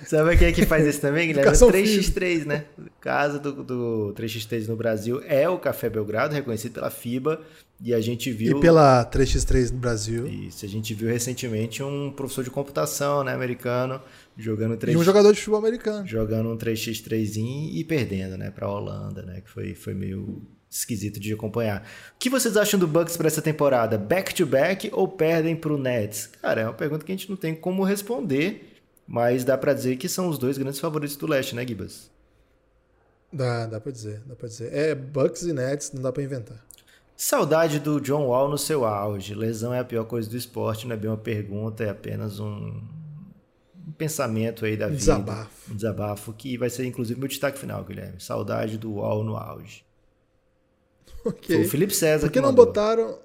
Sabe 0.06 0.36
quem 0.36 0.48
é 0.48 0.52
que 0.52 0.66
faz 0.66 0.86
isso 0.86 1.00
também, 1.00 1.28
Guilherme? 1.28 1.50
O 1.50 1.54
3x3, 1.54 2.46
né? 2.46 2.64
O 2.78 2.90
caso 3.00 3.40
do, 3.40 3.62
do 3.62 4.14
3x3 4.16 4.68
no 4.68 4.76
Brasil 4.76 5.22
é 5.26 5.48
o 5.48 5.58
Café 5.58 5.88
Belgrado, 5.88 6.34
reconhecido 6.34 6.74
pela 6.74 6.90
FIBA. 6.90 7.40
E 7.82 7.94
a 7.94 8.00
gente 8.00 8.30
viu. 8.30 8.58
E 8.58 8.60
pela 8.60 9.04
3x3 9.06 9.72
no 9.72 9.78
Brasil. 9.78 10.26
Isso, 10.26 10.66
a 10.66 10.68
gente 10.68 10.92
viu 10.92 11.08
recentemente 11.08 11.82
um 11.82 12.12
professor 12.12 12.44
de 12.44 12.50
computação, 12.50 13.24
né, 13.24 13.32
americano, 13.32 14.00
jogando 14.36 14.76
3 14.76 14.94
E 14.94 14.98
um 14.98 15.02
jogador 15.02 15.32
de 15.32 15.38
futebol 15.38 15.60
americano. 15.60 16.06
Jogando 16.06 16.50
um 16.50 16.58
3x3 16.58 17.38
e 17.72 17.82
perdendo, 17.84 18.36
né, 18.36 18.50
pra 18.50 18.68
Holanda, 18.68 19.22
né, 19.22 19.40
que 19.40 19.50
foi, 19.50 19.74
foi 19.74 19.94
meio 19.94 20.42
esquisito 20.70 21.18
de 21.18 21.32
acompanhar. 21.32 21.82
O 22.14 22.18
que 22.18 22.30
vocês 22.30 22.56
acham 22.56 22.78
do 22.78 22.86
Bucks 22.86 23.16
para 23.16 23.26
essa 23.26 23.42
temporada? 23.42 23.98
Back 23.98 24.34
to 24.34 24.46
back 24.46 24.88
ou 24.92 25.08
perdem 25.08 25.56
pro 25.56 25.76
Nets? 25.76 26.28
Cara, 26.40 26.60
é 26.60 26.64
uma 26.64 26.72
pergunta 26.72 27.04
que 27.04 27.10
a 27.10 27.16
gente 27.16 27.28
não 27.28 27.36
tem 27.36 27.54
como 27.54 27.82
responder, 27.82 28.80
mas 29.06 29.42
dá 29.42 29.58
para 29.58 29.74
dizer 29.74 29.96
que 29.96 30.08
são 30.08 30.28
os 30.28 30.38
dois 30.38 30.56
grandes 30.56 30.78
favoritos 30.78 31.16
do 31.16 31.26
leste, 31.26 31.56
né, 31.56 31.66
Gibas? 31.66 32.08
Dá, 33.32 33.66
dá 33.66 33.80
pra 33.80 33.90
dizer, 33.90 34.22
dá 34.26 34.34
pra 34.34 34.48
dizer. 34.48 34.72
É, 34.72 34.94
Bucks 34.94 35.42
e 35.42 35.52
Nets 35.52 35.92
não 35.92 36.02
dá 36.02 36.12
pra 36.12 36.22
inventar. 36.22 36.64
Saudade 37.16 37.78
do 37.78 38.00
John 38.00 38.26
Wall 38.26 38.48
no 38.48 38.56
seu 38.56 38.84
auge. 38.84 39.34
Lesão 39.34 39.74
é 39.74 39.78
a 39.78 39.84
pior 39.84 40.04
coisa 40.04 40.28
do 40.30 40.36
esporte, 40.36 40.86
não 40.86 40.94
é 40.94 40.96
bem 40.96 41.10
uma 41.10 41.18
pergunta, 41.18 41.84
é 41.84 41.90
apenas 41.90 42.40
um, 42.40 42.80
um 43.86 43.92
pensamento 43.98 44.64
aí 44.64 44.76
da 44.76 44.86
vida. 44.86 44.98
Desabafo. 44.98 45.72
Um 45.72 45.76
desabafo, 45.76 46.32
que 46.32 46.56
vai 46.56 46.70
ser 46.70 46.86
inclusive 46.86 47.20
meu 47.20 47.28
destaque 47.28 47.58
final, 47.58 47.84
Guilherme. 47.84 48.20
Saudade 48.20 48.78
do 48.78 48.94
Wall 48.94 49.22
no 49.22 49.36
auge. 49.36 49.84
Okay. 51.22 51.56
Foi 51.56 51.66
o 51.66 51.68
Felipe 51.68 51.94
César 51.94 52.26
Por 52.26 52.32
que, 52.32 52.40
que 52.40 52.46
não 52.46 52.54
botaram... 52.54 53.18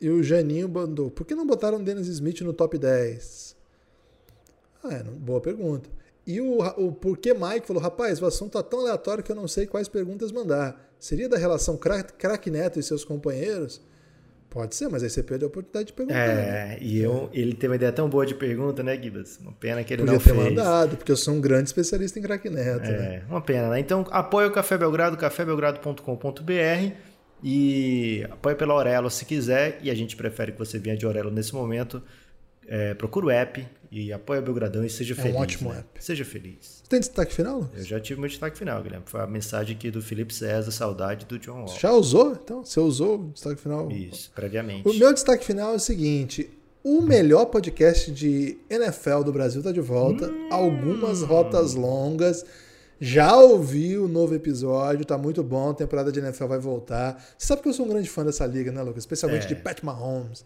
E 0.00 0.08
o 0.08 0.22
Janinho 0.22 0.68
mandou. 0.68 1.10
Por 1.10 1.26
que 1.26 1.34
não 1.34 1.46
botaram 1.46 1.78
o 1.78 1.82
Dennis 1.82 2.08
Smith 2.08 2.40
no 2.40 2.52
top 2.52 2.76
10? 2.76 3.56
Ah, 4.82 4.94
é, 4.94 5.02
boa 5.02 5.40
pergunta. 5.40 5.88
E 6.26 6.40
o, 6.40 6.58
o 6.58 6.92
porquê 6.92 7.32
Mike 7.34 7.66
falou, 7.66 7.82
rapaz, 7.82 8.20
o 8.20 8.26
assunto 8.26 8.52
tá 8.52 8.62
tão 8.62 8.80
aleatório 8.80 9.22
que 9.22 9.30
eu 9.30 9.36
não 9.36 9.46
sei 9.46 9.66
quais 9.66 9.88
perguntas 9.88 10.32
mandar. 10.32 10.90
Seria 10.98 11.28
da 11.28 11.36
relação 11.36 11.76
craque 11.76 12.50
Neto 12.50 12.78
e 12.78 12.82
seus 12.82 13.04
companheiros? 13.04 13.80
Pode 14.48 14.74
ser, 14.76 14.88
mas 14.88 15.02
aí 15.02 15.10
você 15.10 15.22
perde 15.22 15.44
a 15.44 15.48
oportunidade 15.48 15.86
de 15.88 15.92
perguntar. 15.92 16.16
É, 16.16 16.34
né? 16.34 16.78
e 16.80 17.00
eu, 17.00 17.28
ele 17.32 17.54
teve 17.54 17.72
uma 17.72 17.76
ideia 17.76 17.90
tão 17.90 18.08
boa 18.08 18.24
de 18.24 18.34
pergunta, 18.34 18.82
né, 18.82 18.96
Gibas? 19.02 19.38
Uma 19.38 19.52
pena 19.52 19.82
que 19.82 19.92
ele 19.92 20.02
Podia 20.02 20.16
não 20.16 20.22
ter 20.22 20.32
fez. 20.32 20.44
mandado, 20.44 20.96
porque 20.96 21.10
eu 21.10 21.16
sou 21.16 21.34
um 21.34 21.40
grande 21.40 21.64
especialista 21.64 22.18
em 22.18 22.22
craque 22.22 22.48
Neto. 22.48 22.84
É, 22.84 22.98
né? 22.98 23.22
uma 23.28 23.40
pena, 23.40 23.68
né? 23.68 23.80
Então, 23.80 24.06
apoia 24.10 24.46
o 24.46 24.52
Café 24.52 24.78
Belgrado, 24.78 25.16
cafébelgrado.com.br 25.16 27.13
e 27.46 28.26
apoia 28.30 28.56
pela 28.56 28.72
Aurelo 28.72 29.10
se 29.10 29.26
quiser, 29.26 29.78
e 29.82 29.90
a 29.90 29.94
gente 29.94 30.16
prefere 30.16 30.52
que 30.52 30.58
você 30.58 30.78
venha 30.78 30.96
de 30.96 31.04
Aurelo 31.04 31.30
nesse 31.30 31.54
momento. 31.54 32.02
É, 32.66 32.94
procura 32.94 33.26
o 33.26 33.30
app 33.30 33.68
e 33.92 34.10
apoia 34.10 34.40
o 34.40 34.42
Belgradão 34.42 34.82
e 34.82 34.88
seja 34.88 35.12
é 35.12 35.16
feliz. 35.16 35.34
É 35.34 35.38
um 35.38 35.42
ótimo 35.42 35.70
né? 35.70 35.80
app. 35.80 36.02
Seja 36.02 36.24
feliz. 36.24 36.80
Você 36.82 36.88
tem 36.88 36.98
destaque 36.98 37.34
final, 37.34 37.58
Lucas? 37.60 37.80
Eu 37.80 37.84
já 37.84 38.00
tive 38.00 38.18
meu 38.18 38.30
destaque 38.30 38.56
final, 38.56 38.82
Guilherme. 38.82 39.04
Foi 39.06 39.20
a 39.20 39.26
mensagem 39.26 39.76
aqui 39.76 39.90
do 39.90 40.00
Felipe 40.00 40.32
César, 40.32 40.70
saudade 40.70 41.26
do 41.26 41.38
John 41.38 41.66
Wall. 41.66 41.78
Já 41.78 41.92
usou? 41.92 42.32
Então, 42.32 42.64
você 42.64 42.80
usou 42.80 43.16
o 43.16 43.28
destaque 43.28 43.60
final? 43.60 43.90
Isso, 43.90 44.32
previamente. 44.34 44.88
O 44.88 44.94
meu 44.94 45.12
destaque 45.12 45.44
final 45.44 45.74
é 45.74 45.76
o 45.76 45.78
seguinte: 45.78 46.48
o 46.82 47.02
melhor 47.02 47.44
podcast 47.46 48.10
de 48.10 48.56
NFL 48.70 49.22
do 49.22 49.32
Brasil 49.32 49.60
está 49.60 49.70
de 49.70 49.82
volta. 49.82 50.30
Hum. 50.30 50.48
Algumas 50.50 51.20
rotas 51.20 51.74
longas. 51.74 52.42
Já 53.00 53.36
ouvi 53.36 53.98
o 53.98 54.06
novo 54.08 54.34
episódio, 54.34 55.04
tá 55.04 55.18
muito 55.18 55.42
bom. 55.42 55.70
A 55.70 55.74
temporada 55.74 56.12
de 56.12 56.20
NFL 56.20 56.46
vai 56.46 56.58
voltar. 56.58 57.22
Você 57.36 57.46
sabe 57.46 57.62
que 57.62 57.68
eu 57.68 57.72
sou 57.72 57.86
um 57.86 57.88
grande 57.88 58.08
fã 58.08 58.24
dessa 58.24 58.46
liga, 58.46 58.70
né, 58.72 58.82
Lucas? 58.82 59.02
Especialmente 59.02 59.44
é. 59.44 59.48
de 59.48 59.56
Pat 59.56 59.82
Mahomes 59.82 60.44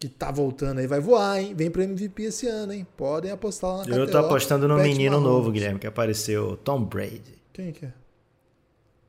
que 0.00 0.08
tá 0.08 0.30
voltando 0.30 0.78
aí, 0.78 0.86
vai 0.86 0.98
voar, 0.98 1.38
hein? 1.38 1.54
Vem 1.54 1.70
pro 1.70 1.82
MVP 1.82 2.22
esse 2.22 2.46
ano, 2.48 2.72
hein? 2.72 2.86
Podem 2.96 3.30
apostar 3.30 3.76
lá 3.76 3.84
na 3.84 3.94
Eu 3.94 4.10
tô 4.10 4.16
apostando 4.16 4.66
no 4.66 4.78
menino 4.78 5.20
Mahomes. 5.20 5.30
novo, 5.30 5.52
Guilherme, 5.52 5.78
que 5.78 5.86
apareceu, 5.86 6.56
Tom 6.56 6.82
Brady. 6.82 7.38
Quem 7.52 7.70
que 7.70 7.84
é? 7.84 7.92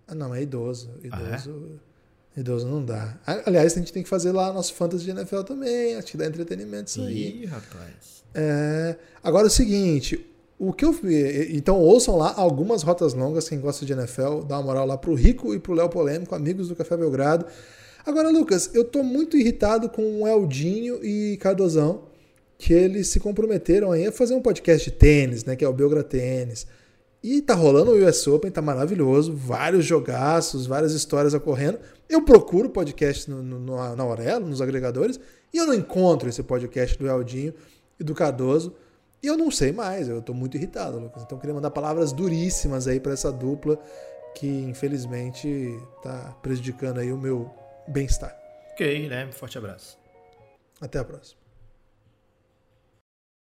Ah, 0.06 0.14
não, 0.14 0.36
é 0.36 0.42
idoso. 0.42 0.92
Idoso, 1.02 1.80
ah, 1.80 1.80
é? 2.36 2.42
idoso 2.42 2.68
não 2.68 2.84
dá. 2.84 3.18
Aliás, 3.46 3.74
a 3.74 3.80
gente 3.80 3.94
tem 3.94 4.04
que 4.04 4.10
fazer 4.10 4.34
lá 4.34 4.52
nosso 4.52 4.74
fantasy 4.74 5.06
de 5.06 5.12
NFL 5.12 5.44
também, 5.44 5.96
acho 5.96 6.08
que 6.08 6.18
dá 6.18 6.26
entretenimento 6.26 6.90
isso 6.90 7.02
aí. 7.02 7.44
Ih, 7.44 7.46
rapaz. 7.46 8.26
É... 8.34 8.98
Agora 9.24 9.46
é 9.46 9.48
o 9.48 9.52
seguinte, 9.52 10.26
o 10.64 10.72
que 10.72 10.86
eu 10.86 10.96
então 11.50 11.80
ouçam 11.80 12.16
lá 12.16 12.36
algumas 12.38 12.84
rotas 12.84 13.16
longas, 13.16 13.50
quem 13.50 13.60
gosta 13.60 13.84
de 13.84 13.94
NFL, 13.94 14.42
dá 14.48 14.58
uma 14.58 14.62
moral 14.62 14.86
lá 14.86 14.96
pro 14.96 15.16
Rico 15.16 15.56
e 15.56 15.60
pro 15.60 15.74
Léo 15.74 15.90
Polêmico, 15.90 16.36
amigos 16.36 16.68
do 16.68 16.76
Café 16.76 16.96
Belgrado. 16.96 17.48
Agora, 18.06 18.30
Lucas, 18.30 18.70
eu 18.76 18.86
tô 18.86 19.02
muito 19.02 19.36
irritado 19.36 19.90
com 19.90 20.22
o 20.22 20.28
Eldinho 20.28 21.04
e 21.04 21.36
Cardozão, 21.38 22.04
que 22.60 22.74
eles 22.74 23.08
se 23.08 23.20
comprometeram 23.20 23.92
aí 23.92 24.06
a 24.06 24.12
fazer 24.12 24.36
um 24.36 24.42
podcast 24.42 24.88
de 24.88 24.96
tênis, 24.96 25.44
né, 25.46 25.56
que 25.56 25.66
é 25.66 25.68
o 25.68 25.74
Belgra 25.74 26.04
Tênis. 26.04 26.68
E 27.24 27.42
tá 27.42 27.56
rolando 27.56 27.94
o 27.94 28.08
US 28.08 28.28
Open, 28.28 28.52
tá 28.52 28.62
maravilhoso, 28.62 29.34
vários 29.34 29.84
jogaços, 29.84 30.68
várias 30.68 30.94
histórias 30.94 31.34
ocorrendo. 31.34 31.80
Eu 32.08 32.22
procuro 32.22 32.70
podcast 32.70 33.28
no, 33.32 33.42
no, 33.42 33.96
na 33.96 34.04
Aurelo, 34.04 34.46
nos 34.46 34.62
agregadores, 34.62 35.20
e 35.52 35.58
eu 35.58 35.66
não 35.66 35.74
encontro 35.74 36.30
esse 36.30 36.44
podcast 36.44 37.00
do 37.00 37.08
Eldinho 37.08 37.52
e 38.00 38.04
do 38.04 38.14
Cardoso. 38.14 38.76
E 39.24 39.28
eu 39.28 39.38
não 39.38 39.52
sei 39.52 39.72
mais, 39.72 40.08
eu 40.10 40.22
tô 40.22 40.34
muito 40.34 40.58
irritado, 40.58 41.00
Lucas. 41.00 41.24
Então 41.24 41.38
eu 41.38 41.40
queria 41.40 41.54
mandar 41.54 41.72
palavras 41.72 42.12
duríssimas 42.12 42.88
aí 42.88 43.00
para 43.00 43.14
essa 43.14 43.32
dupla 43.32 43.80
que 44.34 44.48
infelizmente 44.48 45.78
tá 46.02 46.36
prejudicando 46.42 47.00
aí 47.00 47.12
o 47.12 47.18
meu 47.18 47.54
bem-estar. 47.88 48.36
Ok, 48.72 49.08
né? 49.10 49.32
Forte 49.32 49.58
abraço. 49.58 50.00
Até 50.80 50.98
a 50.98 51.04
próxima. 51.04 51.41